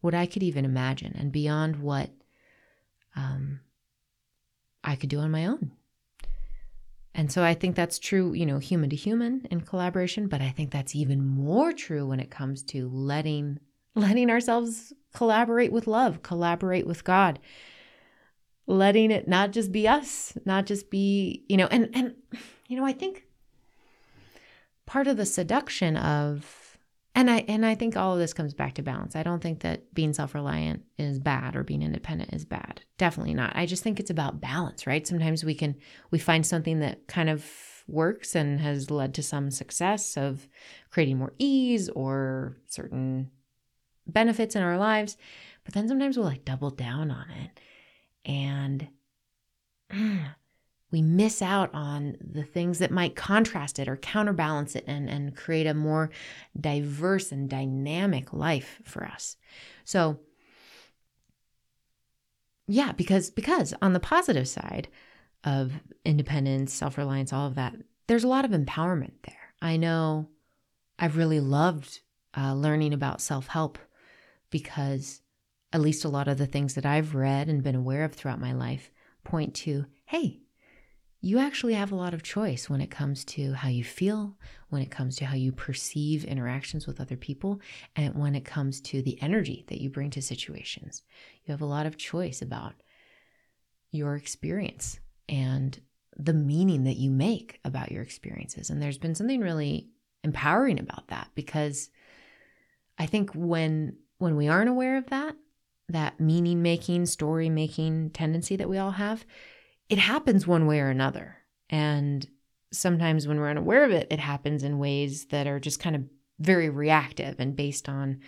what 0.00 0.14
I 0.14 0.24
could 0.24 0.42
even 0.42 0.64
imagine 0.64 1.14
and 1.14 1.30
beyond 1.30 1.76
what 1.76 2.10
um, 3.14 3.60
I 4.82 4.96
could 4.96 5.10
do 5.10 5.18
on 5.20 5.30
my 5.30 5.46
own. 5.46 5.72
And 7.14 7.32
so 7.32 7.42
I 7.42 7.54
think 7.54 7.76
that's 7.76 7.98
true, 7.98 8.34
you 8.34 8.44
know, 8.44 8.58
human 8.58 8.90
to 8.90 8.96
human 8.96 9.46
in 9.50 9.62
collaboration, 9.62 10.28
but 10.28 10.42
I 10.42 10.50
think 10.50 10.70
that's 10.70 10.94
even 10.94 11.26
more 11.26 11.72
true 11.72 12.06
when 12.06 12.20
it 12.20 12.30
comes 12.30 12.62
to 12.64 12.88
letting 12.88 13.58
letting 13.94 14.28
ourselves 14.28 14.92
collaborate 15.14 15.72
with 15.72 15.86
love, 15.86 16.22
collaborate 16.22 16.86
with 16.86 17.02
God. 17.04 17.38
Letting 18.66 19.10
it 19.10 19.28
not 19.28 19.52
just 19.52 19.70
be 19.70 19.86
us, 19.86 20.36
not 20.44 20.66
just 20.66 20.90
be, 20.90 21.44
you 21.48 21.56
know, 21.56 21.66
and 21.66 21.88
and 21.94 22.14
you 22.66 22.76
know, 22.76 22.84
I 22.84 22.92
think 22.92 23.24
part 24.86 25.06
of 25.06 25.16
the 25.16 25.26
seduction 25.26 25.96
of 25.96 26.78
and 27.14 27.30
I 27.30 27.44
and 27.48 27.64
I 27.64 27.74
think 27.74 27.96
all 27.96 28.12
of 28.12 28.18
this 28.18 28.32
comes 28.32 28.54
back 28.54 28.74
to 28.74 28.82
balance. 28.82 29.16
I 29.16 29.22
don't 29.22 29.42
think 29.42 29.60
that 29.60 29.94
being 29.94 30.12
self-reliant 30.12 30.82
is 30.98 31.18
bad 31.18 31.56
or 31.56 31.62
being 31.64 31.82
independent 31.82 32.34
is 32.34 32.44
bad. 32.44 32.82
Definitely 32.98 33.34
not. 33.34 33.54
I 33.54 33.66
just 33.66 33.82
think 33.82 34.00
it's 34.00 34.10
about 34.10 34.40
balance, 34.40 34.86
right? 34.86 35.06
Sometimes 35.06 35.44
we 35.44 35.54
can 35.54 35.76
we 36.10 36.18
find 36.18 36.44
something 36.44 36.80
that 36.80 37.06
kind 37.06 37.30
of 37.30 37.48
works 37.88 38.34
and 38.34 38.60
has 38.60 38.90
led 38.90 39.14
to 39.14 39.22
some 39.22 39.50
success 39.50 40.16
of 40.16 40.48
creating 40.90 41.18
more 41.18 41.32
ease 41.38 41.88
or 41.90 42.56
certain 42.66 43.30
benefits 44.06 44.56
in 44.56 44.62
our 44.62 44.76
lives, 44.76 45.16
but 45.64 45.72
then 45.72 45.88
sometimes 45.88 46.16
we'll 46.16 46.26
like 46.26 46.44
double 46.44 46.70
down 46.70 47.10
on 47.10 47.30
it. 47.30 47.60
And 48.26 48.88
we 50.90 51.00
miss 51.00 51.42
out 51.42 51.70
on 51.72 52.16
the 52.20 52.42
things 52.42 52.78
that 52.80 52.90
might 52.90 53.16
contrast 53.16 53.78
it 53.78 53.88
or 53.88 53.96
counterbalance 53.96 54.76
it 54.76 54.84
and, 54.86 55.08
and 55.08 55.36
create 55.36 55.66
a 55.66 55.74
more 55.74 56.10
diverse 56.60 57.32
and 57.32 57.48
dynamic 57.48 58.32
life 58.32 58.80
for 58.84 59.04
us. 59.04 59.36
So 59.84 60.18
yeah, 62.68 62.92
because 62.92 63.30
because 63.30 63.74
on 63.80 63.92
the 63.92 64.00
positive 64.00 64.48
side 64.48 64.88
of 65.44 65.72
independence, 66.04 66.72
self-reliance, 66.72 67.32
all 67.32 67.46
of 67.46 67.54
that, 67.54 67.74
there's 68.08 68.24
a 68.24 68.28
lot 68.28 68.44
of 68.44 68.50
empowerment 68.50 69.12
there. 69.22 69.54
I 69.62 69.76
know 69.76 70.28
I've 70.98 71.16
really 71.16 71.40
loved 71.40 72.00
uh, 72.36 72.54
learning 72.54 72.92
about 72.92 73.20
self-help 73.20 73.78
because 74.50 75.20
at 75.76 75.82
least 75.82 76.06
a 76.06 76.08
lot 76.08 76.26
of 76.26 76.38
the 76.38 76.46
things 76.46 76.72
that 76.72 76.86
I've 76.86 77.14
read 77.14 77.50
and 77.50 77.62
been 77.62 77.74
aware 77.74 78.04
of 78.04 78.14
throughout 78.14 78.40
my 78.40 78.54
life 78.54 78.90
point 79.24 79.54
to, 79.56 79.84
hey, 80.06 80.40
you 81.20 81.38
actually 81.38 81.74
have 81.74 81.92
a 81.92 81.96
lot 81.96 82.14
of 82.14 82.22
choice 82.22 82.70
when 82.70 82.80
it 82.80 82.90
comes 82.90 83.26
to 83.26 83.52
how 83.52 83.68
you 83.68 83.84
feel, 83.84 84.38
when 84.70 84.80
it 84.80 84.90
comes 84.90 85.16
to 85.16 85.26
how 85.26 85.36
you 85.36 85.52
perceive 85.52 86.24
interactions 86.24 86.86
with 86.86 86.98
other 86.98 87.18
people, 87.18 87.60
and 87.94 88.14
when 88.14 88.34
it 88.34 88.46
comes 88.46 88.80
to 88.80 89.02
the 89.02 89.20
energy 89.20 89.66
that 89.68 89.82
you 89.82 89.90
bring 89.90 90.08
to 90.08 90.22
situations. 90.22 91.02
You 91.44 91.52
have 91.52 91.60
a 91.60 91.66
lot 91.66 91.84
of 91.84 91.98
choice 91.98 92.40
about 92.40 92.72
your 93.90 94.16
experience 94.16 94.98
and 95.28 95.78
the 96.16 96.32
meaning 96.32 96.84
that 96.84 96.96
you 96.96 97.10
make 97.10 97.60
about 97.66 97.92
your 97.92 98.02
experiences. 98.02 98.70
And 98.70 98.80
there's 98.80 98.96
been 98.96 99.14
something 99.14 99.40
really 99.40 99.90
empowering 100.24 100.80
about 100.80 101.08
that 101.08 101.28
because 101.34 101.90
I 102.96 103.04
think 103.04 103.32
when 103.34 103.98
when 104.16 104.36
we 104.36 104.48
aren't 104.48 104.70
aware 104.70 104.96
of 104.96 105.10
that, 105.10 105.36
that 105.88 106.18
meaning 106.18 106.62
making, 106.62 107.06
story 107.06 107.48
making 107.48 108.10
tendency 108.10 108.56
that 108.56 108.68
we 108.68 108.78
all 108.78 108.92
have, 108.92 109.24
it 109.88 109.98
happens 109.98 110.46
one 110.46 110.66
way 110.66 110.80
or 110.80 110.88
another. 110.88 111.36
And 111.70 112.26
sometimes 112.72 113.26
when 113.26 113.38
we're 113.38 113.50
unaware 113.50 113.84
of 113.84 113.92
it, 113.92 114.08
it 114.10 114.18
happens 114.18 114.62
in 114.62 114.78
ways 114.78 115.26
that 115.26 115.46
are 115.46 115.60
just 115.60 115.80
kind 115.80 115.96
of 115.96 116.02
very 116.38 116.68
reactive 116.68 117.36
and 117.38 117.56
based 117.56 117.88
on 117.88 118.20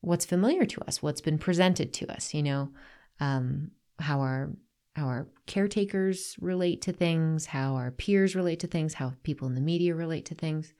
what's 0.00 0.24
familiar 0.24 0.64
to 0.64 0.80
us, 0.82 1.02
what's 1.02 1.20
been 1.20 1.38
presented 1.38 1.92
to 1.94 2.10
us, 2.10 2.32
you 2.32 2.42
know, 2.42 2.70
um, 3.18 3.70
how 3.98 4.20
our 4.20 4.50
how 4.96 5.06
our 5.06 5.28
caretakers 5.46 6.36
relate 6.40 6.82
to 6.82 6.92
things, 6.92 7.46
how 7.46 7.74
our 7.74 7.92
peers 7.92 8.34
relate 8.34 8.58
to 8.60 8.66
things, 8.66 8.94
how 8.94 9.12
people 9.22 9.46
in 9.46 9.54
the 9.54 9.60
media 9.60 9.94
relate 9.94 10.24
to 10.26 10.34
things. 10.34 10.74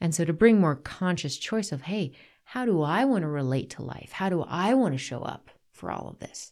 And 0.00 0.14
so 0.14 0.24
to 0.24 0.32
bring 0.32 0.60
more 0.60 0.74
conscious 0.74 1.36
choice 1.36 1.70
of, 1.70 1.82
hey, 1.82 2.12
how 2.50 2.64
do 2.64 2.82
I 2.82 3.04
want 3.04 3.22
to 3.22 3.28
relate 3.28 3.70
to 3.70 3.82
life? 3.82 4.10
How 4.10 4.28
do 4.28 4.42
I 4.42 4.74
want 4.74 4.92
to 4.92 4.98
show 4.98 5.20
up 5.20 5.50
for 5.70 5.88
all 5.88 6.08
of 6.08 6.18
this? 6.18 6.50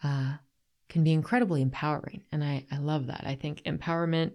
Uh, 0.00 0.34
can 0.88 1.02
be 1.02 1.12
incredibly 1.12 1.62
empowering. 1.62 2.22
And 2.30 2.44
I, 2.44 2.64
I 2.70 2.78
love 2.78 3.08
that. 3.08 3.24
I 3.26 3.34
think 3.34 3.60
empowerment 3.64 4.34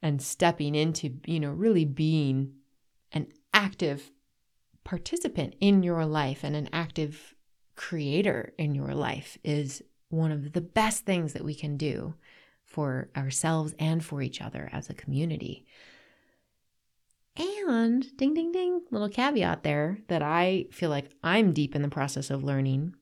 and 0.00 0.22
stepping 0.22 0.76
into, 0.76 1.12
you 1.26 1.40
know, 1.40 1.50
really 1.50 1.84
being 1.84 2.52
an 3.10 3.26
active 3.52 4.12
participant 4.84 5.56
in 5.58 5.82
your 5.82 6.06
life 6.06 6.44
and 6.44 6.54
an 6.54 6.68
active 6.72 7.34
creator 7.74 8.52
in 8.58 8.76
your 8.76 8.94
life 8.94 9.38
is 9.42 9.82
one 10.08 10.30
of 10.30 10.52
the 10.52 10.60
best 10.60 11.04
things 11.04 11.32
that 11.32 11.44
we 11.44 11.54
can 11.56 11.76
do 11.76 12.14
for 12.64 13.10
ourselves 13.16 13.74
and 13.80 14.04
for 14.04 14.22
each 14.22 14.40
other 14.40 14.70
as 14.72 14.88
a 14.88 14.94
community. 14.94 15.66
And 17.38 18.16
ding, 18.16 18.34
ding, 18.34 18.50
ding, 18.50 18.82
little 18.90 19.08
caveat 19.08 19.62
there 19.62 19.98
that 20.08 20.22
I 20.22 20.66
feel 20.72 20.90
like 20.90 21.12
I'm 21.22 21.52
deep 21.52 21.76
in 21.76 21.82
the 21.82 21.88
process 21.88 22.30
of 22.30 22.42
learning 22.42 22.94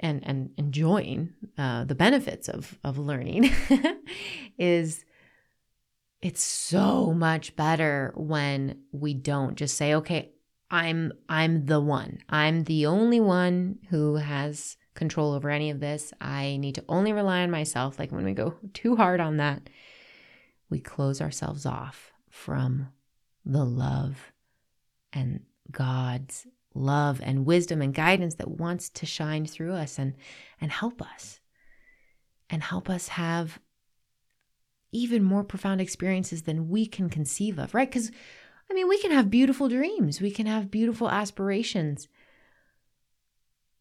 and 0.00 0.26
and 0.26 0.50
enjoying 0.56 1.32
uh, 1.56 1.84
the 1.84 1.94
benefits 1.94 2.48
of 2.48 2.78
of 2.82 2.98
learning 2.98 3.50
is 4.58 5.04
it's 6.20 6.42
so 6.42 7.12
much 7.12 7.54
better 7.54 8.12
when 8.16 8.82
we 8.92 9.14
don't 9.14 9.54
just 9.54 9.76
say 9.76 9.94
okay 9.94 10.32
i'm 10.70 11.12
i'm 11.28 11.66
the 11.66 11.80
one. 11.80 12.18
I'm 12.28 12.64
the 12.64 12.86
only 12.86 13.20
one 13.20 13.78
who 13.90 14.16
has 14.16 14.76
control 14.94 15.32
over 15.32 15.50
any 15.50 15.70
of 15.70 15.80
this. 15.80 16.12
I 16.20 16.56
need 16.56 16.76
to 16.76 16.84
only 16.88 17.12
rely 17.12 17.42
on 17.42 17.50
myself. 17.50 17.98
Like 17.98 18.12
when 18.12 18.24
we 18.24 18.32
go 18.32 18.54
too 18.72 18.96
hard 18.96 19.20
on 19.20 19.36
that 19.38 19.68
we 20.70 20.80
close 20.80 21.20
ourselves 21.20 21.66
off 21.66 22.12
from 22.30 22.88
the 23.44 23.64
love 23.64 24.32
and 25.12 25.40
god's 25.70 26.46
love 26.74 27.20
and 27.22 27.46
wisdom 27.46 27.80
and 27.80 27.94
guidance 27.94 28.34
that 28.34 28.50
wants 28.50 28.88
to 28.88 29.06
shine 29.06 29.46
through 29.46 29.72
us 29.72 29.98
and 29.98 30.14
and 30.60 30.72
help 30.72 31.00
us 31.00 31.40
and 32.50 32.62
help 32.62 32.90
us 32.90 33.08
have 33.08 33.60
even 34.92 35.22
more 35.22 35.44
profound 35.44 35.80
experiences 35.80 36.42
than 36.42 36.68
we 36.68 36.86
can 36.86 37.08
conceive 37.08 37.58
of 37.58 37.74
right? 37.74 37.90
Cuz 37.90 38.10
i 38.70 38.74
mean 38.74 38.88
we 38.88 39.00
can 39.00 39.10
have 39.12 39.30
beautiful 39.30 39.68
dreams 39.68 40.20
we 40.20 40.30
can 40.30 40.46
have 40.46 40.70
beautiful 40.70 41.10
aspirations 41.10 42.08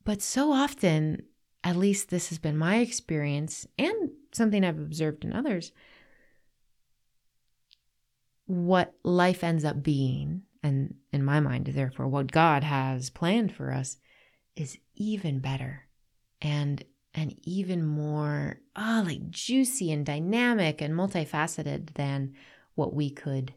but 0.03 0.21
so 0.21 0.51
often 0.51 1.23
at 1.63 1.77
least 1.77 2.09
this 2.09 2.29
has 2.29 2.37
been 2.37 2.57
my 2.57 2.77
experience 2.77 3.65
and 3.79 4.11
something 4.33 4.63
i've 4.63 4.79
observed 4.79 5.23
in 5.23 5.33
others 5.33 5.71
what 8.45 8.93
life 9.03 9.43
ends 9.43 9.63
up 9.65 9.81
being 9.81 10.43
and 10.63 10.95
in 11.11 11.23
my 11.23 11.41
mind, 11.41 11.67
therefore, 11.67 12.07
what 12.07 12.31
God 12.31 12.63
has 12.63 13.09
planned 13.09 13.53
for 13.53 13.71
us 13.73 13.97
is 14.55 14.77
even 14.95 15.39
better 15.39 15.87
and 16.41 16.83
and 17.13 17.35
even 17.43 17.85
more 17.85 18.59
ah 18.75 19.01
oh, 19.01 19.03
like 19.03 19.29
juicy 19.29 19.91
and 19.91 20.05
dynamic 20.05 20.81
and 20.81 20.93
multifaceted 20.95 21.93
than 21.93 22.33
what 22.75 22.93
we 22.93 23.09
could 23.09 23.53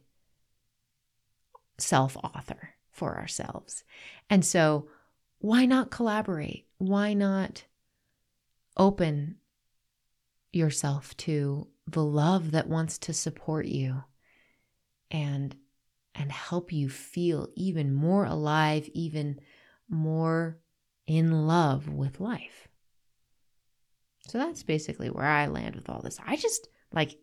self 1.78 2.16
author 2.16 2.74
for 2.90 3.16
ourselves. 3.16 3.84
And 4.28 4.44
so, 4.44 4.88
why 5.38 5.64
not 5.64 5.92
collaborate? 5.92 6.66
Why 6.78 7.14
not 7.14 7.64
open 8.76 9.36
yourself 10.52 11.16
to 11.18 11.68
the 11.86 12.04
love 12.04 12.50
that 12.50 12.68
wants 12.68 12.98
to 12.98 13.12
support 13.12 13.66
you 13.66 14.02
and 15.10 15.56
and 16.14 16.32
help 16.32 16.72
you 16.72 16.88
feel 16.88 17.48
even 17.54 17.92
more 17.92 18.24
alive, 18.24 18.88
even 18.94 19.38
more 19.88 20.58
in 21.06 21.46
love 21.46 21.88
with 21.88 22.20
life. 22.20 22.68
So 24.26 24.38
that's 24.38 24.62
basically 24.62 25.10
where 25.10 25.26
I 25.26 25.46
land 25.46 25.76
with 25.76 25.88
all 25.88 26.00
this. 26.00 26.18
I 26.26 26.36
just 26.36 26.68
like 26.92 27.18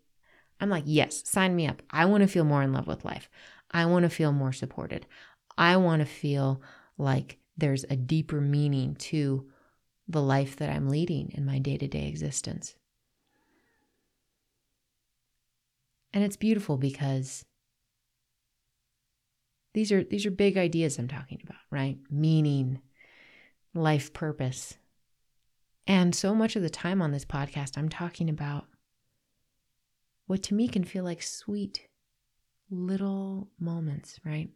I'm 0.60 0.70
like, 0.70 0.84
yes, 0.86 1.28
sign 1.28 1.56
me 1.56 1.68
up. 1.68 1.82
I 1.90 2.06
want 2.06 2.22
to 2.22 2.28
feel 2.28 2.46
more 2.46 2.64
in 2.64 2.72
love 2.72 2.88
with 2.88 3.04
life. 3.04 3.30
I 3.72 3.86
want 3.86 4.04
to 4.04 4.10
feel 4.10 4.32
more 4.32 4.54
supported. 4.54 5.06
I 5.58 5.78
want 5.78 6.02
to 6.02 6.06
feel 6.06 6.62
like 6.98 7.40
there's 7.58 7.84
a 7.90 7.96
deeper 7.96 8.40
meaning 8.40 8.96
to 8.96 9.50
the 10.08 10.22
life 10.22 10.56
that 10.58 10.70
I'm 10.70 10.90
leading 10.90 11.32
in 11.34 11.46
my 11.46 11.60
day 11.60 11.78
to 11.78 11.88
day 11.88 12.08
existence. 12.08 12.76
And 16.14 16.24
it's 16.24 16.38
beautiful 16.38 16.78
because 16.78 17.44
these 19.74 19.92
are 19.92 20.04
these 20.04 20.26
are 20.26 20.32
big 20.32 20.58
ideas 20.58 20.98
I'm 20.98 21.08
talking 21.08 21.42
about, 21.44 21.62
right? 21.72 21.98
Meaning, 22.10 22.80
life 23.74 24.14
purpose. 24.14 24.76
And 25.86 26.16
so 26.16 26.34
much 26.34 26.56
of 26.56 26.62
the 26.62 26.70
time 26.70 27.02
on 27.02 27.12
this 27.12 27.26
podcast 27.26 27.78
I'm 27.78 27.90
talking 27.90 28.30
about 28.30 28.66
what 30.28 30.44
to 30.44 30.54
me 30.54 30.68
can 30.68 30.84
feel 30.84 31.04
like 31.04 31.22
sweet 31.22 31.88
little 32.70 33.50
moments, 33.60 34.20
right? 34.26 34.50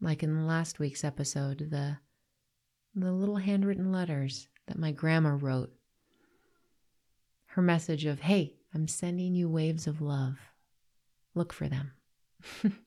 Like 0.00 0.22
in 0.22 0.46
last 0.46 0.78
week's 0.78 1.04
episode, 1.04 1.70
the 1.70 1.98
the 2.94 3.12
little 3.12 3.36
handwritten 3.36 3.92
letters 3.92 4.48
that 4.66 4.78
my 4.78 4.90
grandma 4.90 5.36
wrote. 5.38 5.72
Her 7.46 7.62
message 7.62 8.04
of, 8.04 8.20
"Hey, 8.20 8.56
I'm 8.74 8.88
sending 8.88 9.34
you 9.34 9.48
waves 9.48 9.86
of 9.86 10.00
love. 10.00 10.38
Look 11.34 11.52
for 11.52 11.68
them." 11.68 11.92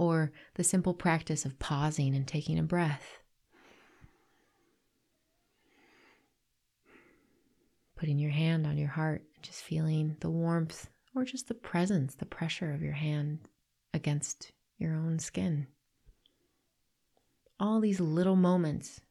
or 0.00 0.32
the 0.54 0.64
simple 0.64 0.94
practice 0.94 1.44
of 1.44 1.58
pausing 1.58 2.14
and 2.14 2.26
taking 2.26 2.58
a 2.58 2.62
breath. 2.62 3.18
Putting 7.96 8.18
your 8.18 8.30
hand 8.30 8.66
on 8.66 8.78
your 8.78 8.88
heart, 8.88 9.24
just 9.42 9.60
feeling 9.60 10.16
the 10.20 10.30
warmth 10.30 10.88
or 11.14 11.26
just 11.26 11.48
the 11.48 11.54
presence, 11.54 12.14
the 12.14 12.24
pressure 12.24 12.72
of 12.72 12.80
your 12.80 12.94
hand 12.94 13.40
against 13.92 14.52
your 14.78 14.94
own 14.94 15.18
skin. 15.18 15.66
All 17.60 17.78
these 17.78 18.00
little 18.00 18.36
moments, 18.36 19.02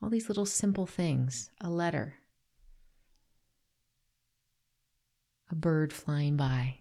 all 0.00 0.08
these 0.08 0.30
little 0.30 0.46
simple 0.46 0.86
things, 0.86 1.50
a 1.60 1.68
letter, 1.68 2.14
a 5.50 5.54
bird 5.54 5.92
flying 5.92 6.38
by, 6.38 6.78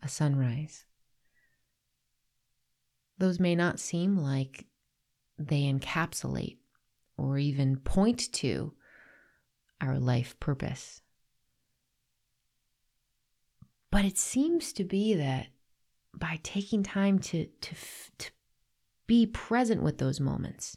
a 0.00 0.06
sunrise. 0.06 0.84
Those 3.22 3.38
may 3.38 3.54
not 3.54 3.78
seem 3.78 4.16
like 4.16 4.66
they 5.38 5.72
encapsulate 5.72 6.56
or 7.16 7.38
even 7.38 7.76
point 7.76 8.32
to 8.32 8.74
our 9.80 10.00
life 10.00 10.34
purpose. 10.40 11.02
But 13.92 14.04
it 14.04 14.18
seems 14.18 14.72
to 14.72 14.82
be 14.82 15.14
that 15.14 15.46
by 16.12 16.40
taking 16.42 16.82
time 16.82 17.20
to, 17.20 17.46
to, 17.46 17.74
to 18.18 18.30
be 19.06 19.24
present 19.24 19.84
with 19.84 19.98
those 19.98 20.18
moments 20.18 20.76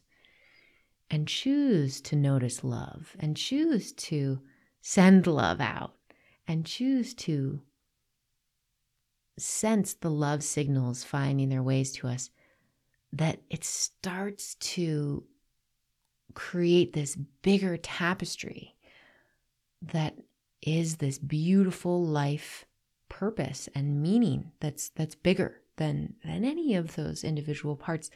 and 1.10 1.28
choose 1.28 2.00
to 2.02 2.16
notice 2.16 2.64
love 2.64 3.16
and 3.20 3.36
choose 3.36 3.92
to 3.94 4.40
send 4.82 5.26
love 5.26 5.60
out 5.60 5.96
and 6.48 6.64
choose 6.64 7.16
to 7.16 7.64
sense 9.38 9.96
the 9.96 10.12
love 10.12 10.44
signals 10.44 11.04
finding 11.04 11.50
their 11.50 11.64
ways 11.64 11.92
to 11.92 12.08
us, 12.08 12.30
that 13.14 13.42
it 13.50 13.64
starts 13.64 14.56
to 14.56 15.24
create 16.34 16.94
this 16.94 17.16
bigger 17.16 17.78
tapestry 17.78 18.76
that 19.82 20.16
is 20.62 20.98
this 20.98 21.18
beautiful 21.18 22.06
life 22.06 22.66
purpose 23.08 23.70
and 23.76 24.02
meaning 24.02 24.52
that's 24.60 24.90
that's 24.90 25.16
bigger 25.16 25.62
than 25.78 26.16
than 26.24 26.44
any 26.44 26.76
of 26.76 26.96
those 26.96 27.24
individual 27.24 27.76
parts 27.76 28.10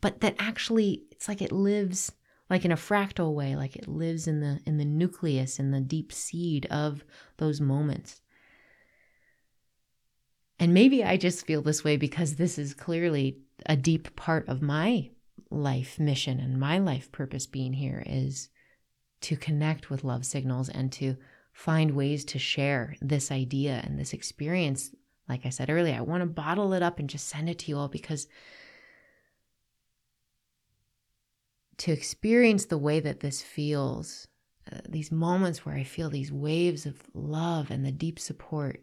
but 0.00 0.20
that 0.20 0.36
actually 0.38 1.02
it's 1.10 1.28
like 1.28 1.42
it 1.42 1.52
lives 1.52 2.12
like 2.48 2.64
in 2.64 2.72
a 2.72 2.76
fractal 2.76 3.34
way 3.34 3.56
like 3.56 3.76
it 3.76 3.88
lives 3.88 4.26
in 4.26 4.40
the 4.40 4.60
in 4.64 4.78
the 4.78 4.84
nucleus 4.84 5.58
in 5.58 5.70
the 5.70 5.80
deep 5.80 6.12
seed 6.12 6.66
of 6.66 7.04
those 7.38 7.60
moments. 7.60 8.20
And 10.58 10.72
maybe 10.72 11.04
i 11.04 11.16
just 11.16 11.44
feel 11.44 11.60
this 11.60 11.84
way 11.84 11.96
because 11.96 12.36
this 12.36 12.58
is 12.58 12.72
clearly 12.72 13.38
a 13.64 13.76
deep 13.76 14.14
part 14.16 14.48
of 14.48 14.60
my 14.60 15.10
life 15.50 15.98
mission 15.98 16.40
and 16.40 16.58
my 16.58 16.78
life 16.78 17.10
purpose 17.12 17.46
being 17.46 17.72
here 17.72 18.02
is 18.06 18.48
to 19.22 19.36
connect 19.36 19.88
with 19.88 20.04
love 20.04 20.26
signals 20.26 20.68
and 20.68 20.92
to 20.92 21.16
find 21.52 21.92
ways 21.92 22.24
to 22.24 22.38
share 22.38 22.96
this 23.00 23.32
idea 23.32 23.80
and 23.84 23.98
this 23.98 24.12
experience. 24.12 24.94
Like 25.28 25.46
I 25.46 25.48
said 25.48 25.70
earlier, 25.70 25.94
I 25.94 26.02
want 26.02 26.22
to 26.22 26.26
bottle 26.26 26.72
it 26.74 26.82
up 26.82 26.98
and 26.98 27.08
just 27.08 27.28
send 27.28 27.48
it 27.48 27.58
to 27.60 27.70
you 27.70 27.78
all 27.78 27.88
because 27.88 28.28
to 31.78 31.92
experience 31.92 32.66
the 32.66 32.78
way 32.78 33.00
that 33.00 33.20
this 33.20 33.42
feels, 33.42 34.28
uh, 34.70 34.78
these 34.88 35.10
moments 35.10 35.64
where 35.64 35.74
I 35.74 35.84
feel 35.84 36.10
these 36.10 36.32
waves 36.32 36.86
of 36.86 37.02
love 37.14 37.70
and 37.70 37.84
the 37.84 37.92
deep 37.92 38.18
support, 38.18 38.82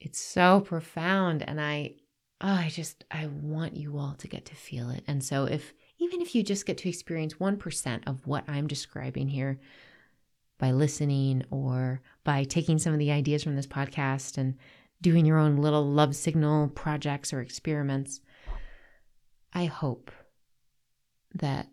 it's 0.00 0.20
so 0.20 0.60
profound. 0.60 1.42
And 1.42 1.60
I, 1.60 1.94
oh, 2.42 2.52
I 2.52 2.68
just, 2.68 3.04
I 3.10 3.26
want 3.26 3.76
you 3.76 3.98
all 3.98 4.14
to 4.18 4.28
get 4.28 4.44
to 4.46 4.54
feel 4.54 4.90
it. 4.90 5.04
And 5.06 5.22
so 5.22 5.44
if, 5.44 5.72
even 5.98 6.20
if 6.20 6.34
you 6.34 6.42
just 6.42 6.66
get 6.66 6.78
to 6.78 6.88
experience 6.88 7.34
1% 7.34 8.02
of 8.06 8.26
what 8.26 8.44
I'm 8.48 8.66
describing 8.66 9.28
here, 9.28 9.60
by 10.62 10.70
listening 10.70 11.42
or 11.50 12.00
by 12.22 12.44
taking 12.44 12.78
some 12.78 12.92
of 12.92 13.00
the 13.00 13.10
ideas 13.10 13.42
from 13.42 13.56
this 13.56 13.66
podcast 13.66 14.38
and 14.38 14.54
doing 15.00 15.26
your 15.26 15.36
own 15.36 15.56
little 15.56 15.84
love 15.84 16.14
signal 16.14 16.68
projects 16.68 17.32
or 17.32 17.40
experiments. 17.40 18.20
I 19.52 19.64
hope 19.64 20.12
that 21.34 21.66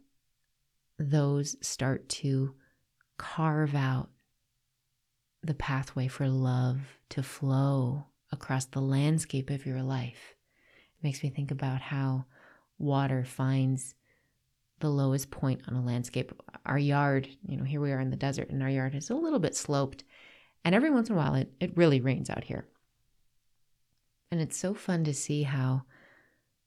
those 0.97 1.55
start 1.61 2.09
to 2.09 2.55
carve 3.17 3.75
out 3.75 4.09
the 5.43 5.53
pathway 5.53 6.07
for 6.07 6.27
love 6.27 6.79
to 7.09 7.21
flow 7.21 8.07
across 8.31 8.65
the 8.65 8.81
landscape 8.81 9.51
of 9.51 9.67
your 9.67 9.83
life. 9.83 10.33
It 10.99 11.03
makes 11.03 11.23
me 11.23 11.29
think 11.29 11.51
about 11.51 11.81
how 11.81 12.25
water 12.77 13.23
finds 13.23 13.95
the 14.79 14.89
lowest 14.89 15.31
point 15.31 15.61
on 15.67 15.75
a 15.75 15.81
landscape. 15.81 16.31
Our 16.65 16.77
yard, 16.77 17.27
you 17.47 17.55
know, 17.55 17.63
here 17.63 17.79
we 17.79 17.91
are 17.91 17.99
in 18.01 18.09
the 18.09 18.17
desert, 18.17 18.49
and 18.49 18.61
our 18.61 18.69
yard 18.69 18.95
is 18.95 19.09
a 19.09 19.15
little 19.15 19.39
bit 19.39 19.55
sloped. 19.55 20.03
And 20.65 20.75
every 20.75 20.89
once 20.89 21.09
in 21.09 21.15
a 21.15 21.17
while, 21.17 21.35
it, 21.35 21.51
it 21.59 21.77
really 21.77 22.01
rains 22.01 22.29
out 22.29 22.43
here. 22.43 22.67
And 24.31 24.41
it's 24.41 24.57
so 24.57 24.73
fun 24.73 25.05
to 25.05 25.13
see 25.13 25.43
how, 25.43 25.83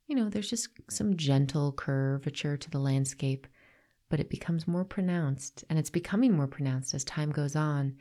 you 0.06 0.16
know, 0.16 0.28
there's 0.28 0.50
just 0.50 0.68
some 0.88 1.16
gentle 1.16 1.72
curvature 1.72 2.56
to 2.56 2.70
the 2.70 2.78
landscape, 2.78 3.46
but 4.08 4.18
it 4.18 4.30
becomes 4.30 4.66
more 4.66 4.84
pronounced. 4.84 5.64
And 5.68 5.78
it's 5.78 5.90
becoming 5.90 6.32
more 6.32 6.48
pronounced 6.48 6.94
as 6.94 7.04
time 7.04 7.30
goes 7.30 7.54
on, 7.54 7.96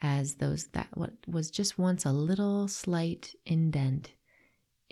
as 0.00 0.36
those 0.36 0.66
that 0.68 0.88
what 0.94 1.12
was 1.26 1.50
just 1.50 1.78
once 1.78 2.04
a 2.04 2.12
little 2.12 2.68
slight 2.68 3.34
indent 3.44 4.12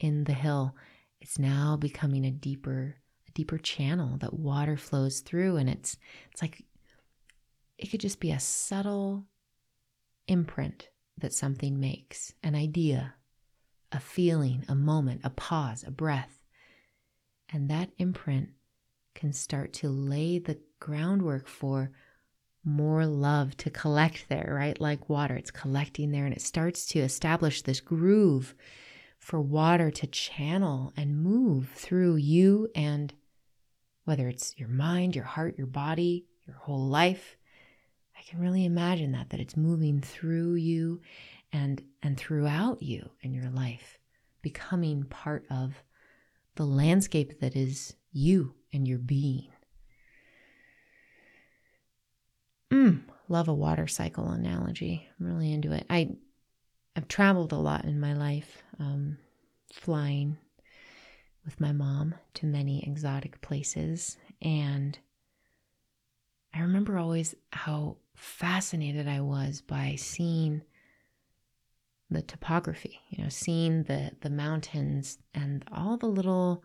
in 0.03 0.25
the 0.25 0.33
hill, 0.33 0.75
it's 1.21 1.39
now 1.39 1.77
becoming 1.77 2.25
a 2.25 2.31
deeper 2.31 2.97
deeper 3.35 3.57
channel 3.57 4.19
that 4.19 4.35
water 4.35 4.77
flows 4.77 5.21
through 5.21 5.57
and 5.57 5.71
it's 5.71 5.97
it's 6.31 6.43
like 6.43 6.67
it 7.79 7.87
could 7.87 8.01
just 8.01 8.21
be 8.21 8.31
a 8.31 8.39
subtle 8.39 9.25
imprint 10.29 10.91
that 11.19 11.33
something 11.33 11.81
makes 11.81 12.35
an 12.43 12.55
idea 12.55 13.15
a 13.91 14.01
feeling 14.01 14.65
a 14.69 14.75
moment 14.75 15.21
a 15.25 15.31
pause 15.31 15.85
a 15.87 15.91
breath. 15.91 16.41
And 17.51 17.71
that 17.71 17.91
imprint 17.99 18.51
can 19.15 19.33
start 19.33 19.75
to 19.75 19.89
lay 19.89 20.39
the 20.39 20.59
groundwork 20.81 21.47
for 21.47 21.93
more 22.65 23.05
love 23.07 23.57
to 23.59 23.71
collect 23.71 24.29
there 24.29 24.53
right? 24.55 24.81
Like 24.81 25.09
water 25.09 25.37
it's 25.37 25.51
collecting 25.51 26.11
there 26.11 26.25
and 26.25 26.35
it 26.35 26.43
starts 26.43 26.87
to 26.87 27.01
establish 27.01 27.63
this 27.63 27.81
groove 27.81 28.55
for 29.23 29.41
water 29.41 29.89
to 29.89 30.07
channel 30.09 30.93
and 30.97 31.23
move 31.23 31.71
through 31.77 32.17
you 32.17 32.69
and 32.75 33.15
whether 34.05 34.29
it's 34.29 34.59
your 34.59 34.69
mind, 34.69 35.15
your 35.15 35.25
heart, 35.25 35.57
your 35.57 35.69
body, 35.69 36.27
your 36.45 36.57
whole 36.57 36.89
life. 36.89 37.37
I 38.19 38.23
can 38.23 38.41
really 38.41 38.65
imagine 38.65 39.13
that 39.13 39.31
that 39.31 39.39
it's 39.39 39.57
moving 39.57 40.01
through 40.01 40.55
you 40.55 41.03
and 41.53 41.81
and 42.03 42.19
throughout 42.19 42.83
you 42.83 43.11
in 43.21 43.33
your 43.33 43.49
life, 43.49 44.01
becoming 44.43 45.05
part 45.05 45.47
of 45.49 45.85
the 46.57 46.67
landscape 46.67 47.39
that 47.39 47.55
is 47.55 47.95
you 48.13 48.55
and 48.73 48.89
your 48.89 48.99
being. 48.99 49.53
Mm, 52.73 53.03
love 53.29 53.47
a 53.47 53.55
water 53.55 53.87
cycle 53.87 54.31
analogy. 54.31 55.07
I'm 55.21 55.27
really 55.27 55.53
into 55.53 55.71
it. 55.71 55.87
I 55.89 56.17
I've 56.97 57.09
traveled 57.09 57.53
a 57.53 57.57
lot 57.57 57.85
in 57.85 57.99
my 57.99 58.13
life, 58.13 58.63
um, 58.79 59.19
flying 59.73 60.37
with 61.45 61.61
my 61.61 61.73
mom 61.73 62.15
to 62.35 62.47
many 62.47 62.85
exotic 62.87 63.41
places, 63.41 64.19
and 64.41 64.99
I 66.55 66.61
remember 66.61 66.99
always 66.99 67.35
how 67.53 67.97
fascinated 68.15 69.09
I 69.09 69.21
was 69.21 69.63
by 69.63 69.97
seeing 69.97 70.63
the 72.11 72.23
topography, 72.23 73.01
you 73.09 73.23
know, 73.23 73.31
seeing 73.31 73.85
the 73.85 74.13
the 74.21 74.31
mountains 74.31 75.19
and 75.35 75.65
all 75.73 75.97
the 75.97 76.07
little 76.07 76.63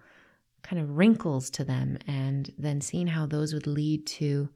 kind 0.62 0.82
of 0.82 0.98
wrinkles 0.98 1.50
to 1.52 1.64
them 1.64 1.98
and 2.06 2.52
then 2.58 2.82
seeing 2.82 3.08
how 3.08 3.26
those 3.26 3.54
would 3.54 3.68
lead 3.68 4.06
to 4.06 4.50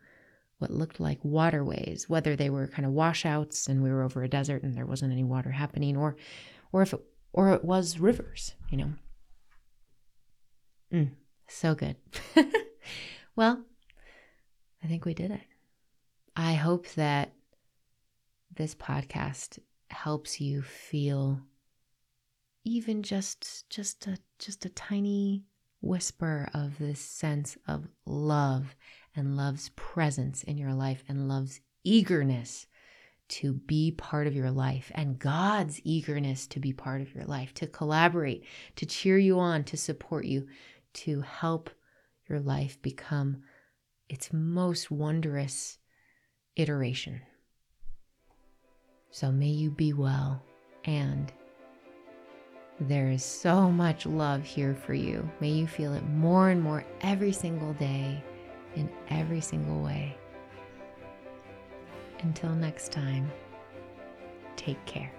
what 0.61 0.71
looked 0.71 0.99
like 0.99 1.17
waterways, 1.23 2.07
whether 2.07 2.35
they 2.35 2.49
were 2.49 2.67
kind 2.67 2.85
of 2.85 2.91
washouts 2.91 3.67
and 3.67 3.81
we 3.81 3.89
were 3.89 4.03
over 4.03 4.23
a 4.23 4.27
desert 4.27 4.61
and 4.61 4.75
there 4.75 4.85
wasn't 4.85 5.11
any 5.11 5.23
water 5.23 5.49
happening, 5.49 5.97
or 5.97 6.15
or 6.71 6.83
if 6.83 6.93
it 6.93 7.01
or 7.33 7.53
it 7.53 7.65
was 7.65 7.97
rivers, 7.97 8.53
you 8.69 8.77
know. 8.77 8.93
Mm, 10.93 11.11
so 11.47 11.73
good. 11.73 11.95
well, 13.35 13.63
I 14.83 14.87
think 14.87 15.05
we 15.05 15.13
did 15.13 15.31
it. 15.31 15.41
I 16.35 16.53
hope 16.53 16.87
that 16.89 17.33
this 18.55 18.75
podcast 18.75 19.59
helps 19.89 20.39
you 20.39 20.61
feel 20.61 21.41
even 22.63 23.01
just 23.01 23.69
just 23.69 24.05
a 24.07 24.17
just 24.37 24.65
a 24.65 24.69
tiny 24.69 25.43
whisper 25.81 26.49
of 26.53 26.77
this 26.77 26.99
sense 26.99 27.57
of 27.67 27.87
love 28.05 28.75
and 29.15 29.35
love's 29.35 29.69
presence 29.69 30.43
in 30.43 30.57
your 30.57 30.73
life 30.73 31.03
and 31.07 31.27
love's 31.27 31.59
eagerness 31.83 32.67
to 33.27 33.53
be 33.53 33.91
part 33.91 34.27
of 34.27 34.35
your 34.35 34.51
life 34.51 34.91
and 34.93 35.17
God's 35.17 35.79
eagerness 35.85 36.47
to 36.47 36.59
be 36.59 36.73
part 36.73 37.01
of 37.01 37.15
your 37.15 37.23
life, 37.23 37.53
to 37.55 37.67
collaborate, 37.67 38.45
to 38.75 38.85
cheer 38.85 39.17
you 39.17 39.39
on, 39.39 39.63
to 39.65 39.77
support 39.77 40.25
you, 40.25 40.47
to 40.93 41.21
help 41.21 41.69
your 42.27 42.39
life 42.39 42.81
become 42.81 43.43
its 44.09 44.33
most 44.33 44.91
wondrous 44.91 45.77
iteration. 46.57 47.21
So 49.11 49.31
may 49.31 49.47
you 49.47 49.71
be 49.71 49.93
well 49.93 50.43
and 50.83 51.31
there 52.81 53.11
is 53.11 53.23
so 53.23 53.69
much 53.69 54.05
love 54.05 54.43
here 54.43 54.75
for 54.75 54.93
you. 54.93 55.29
May 55.39 55.51
you 55.51 55.67
feel 55.67 55.93
it 55.93 56.05
more 56.09 56.49
and 56.49 56.61
more 56.61 56.83
every 57.01 57.31
single 57.31 57.73
day 57.73 58.21
in 58.75 58.89
every 59.09 59.41
single 59.41 59.81
way. 59.81 60.15
Until 62.21 62.51
next 62.51 62.91
time, 62.91 63.31
take 64.55 64.83
care. 64.85 65.11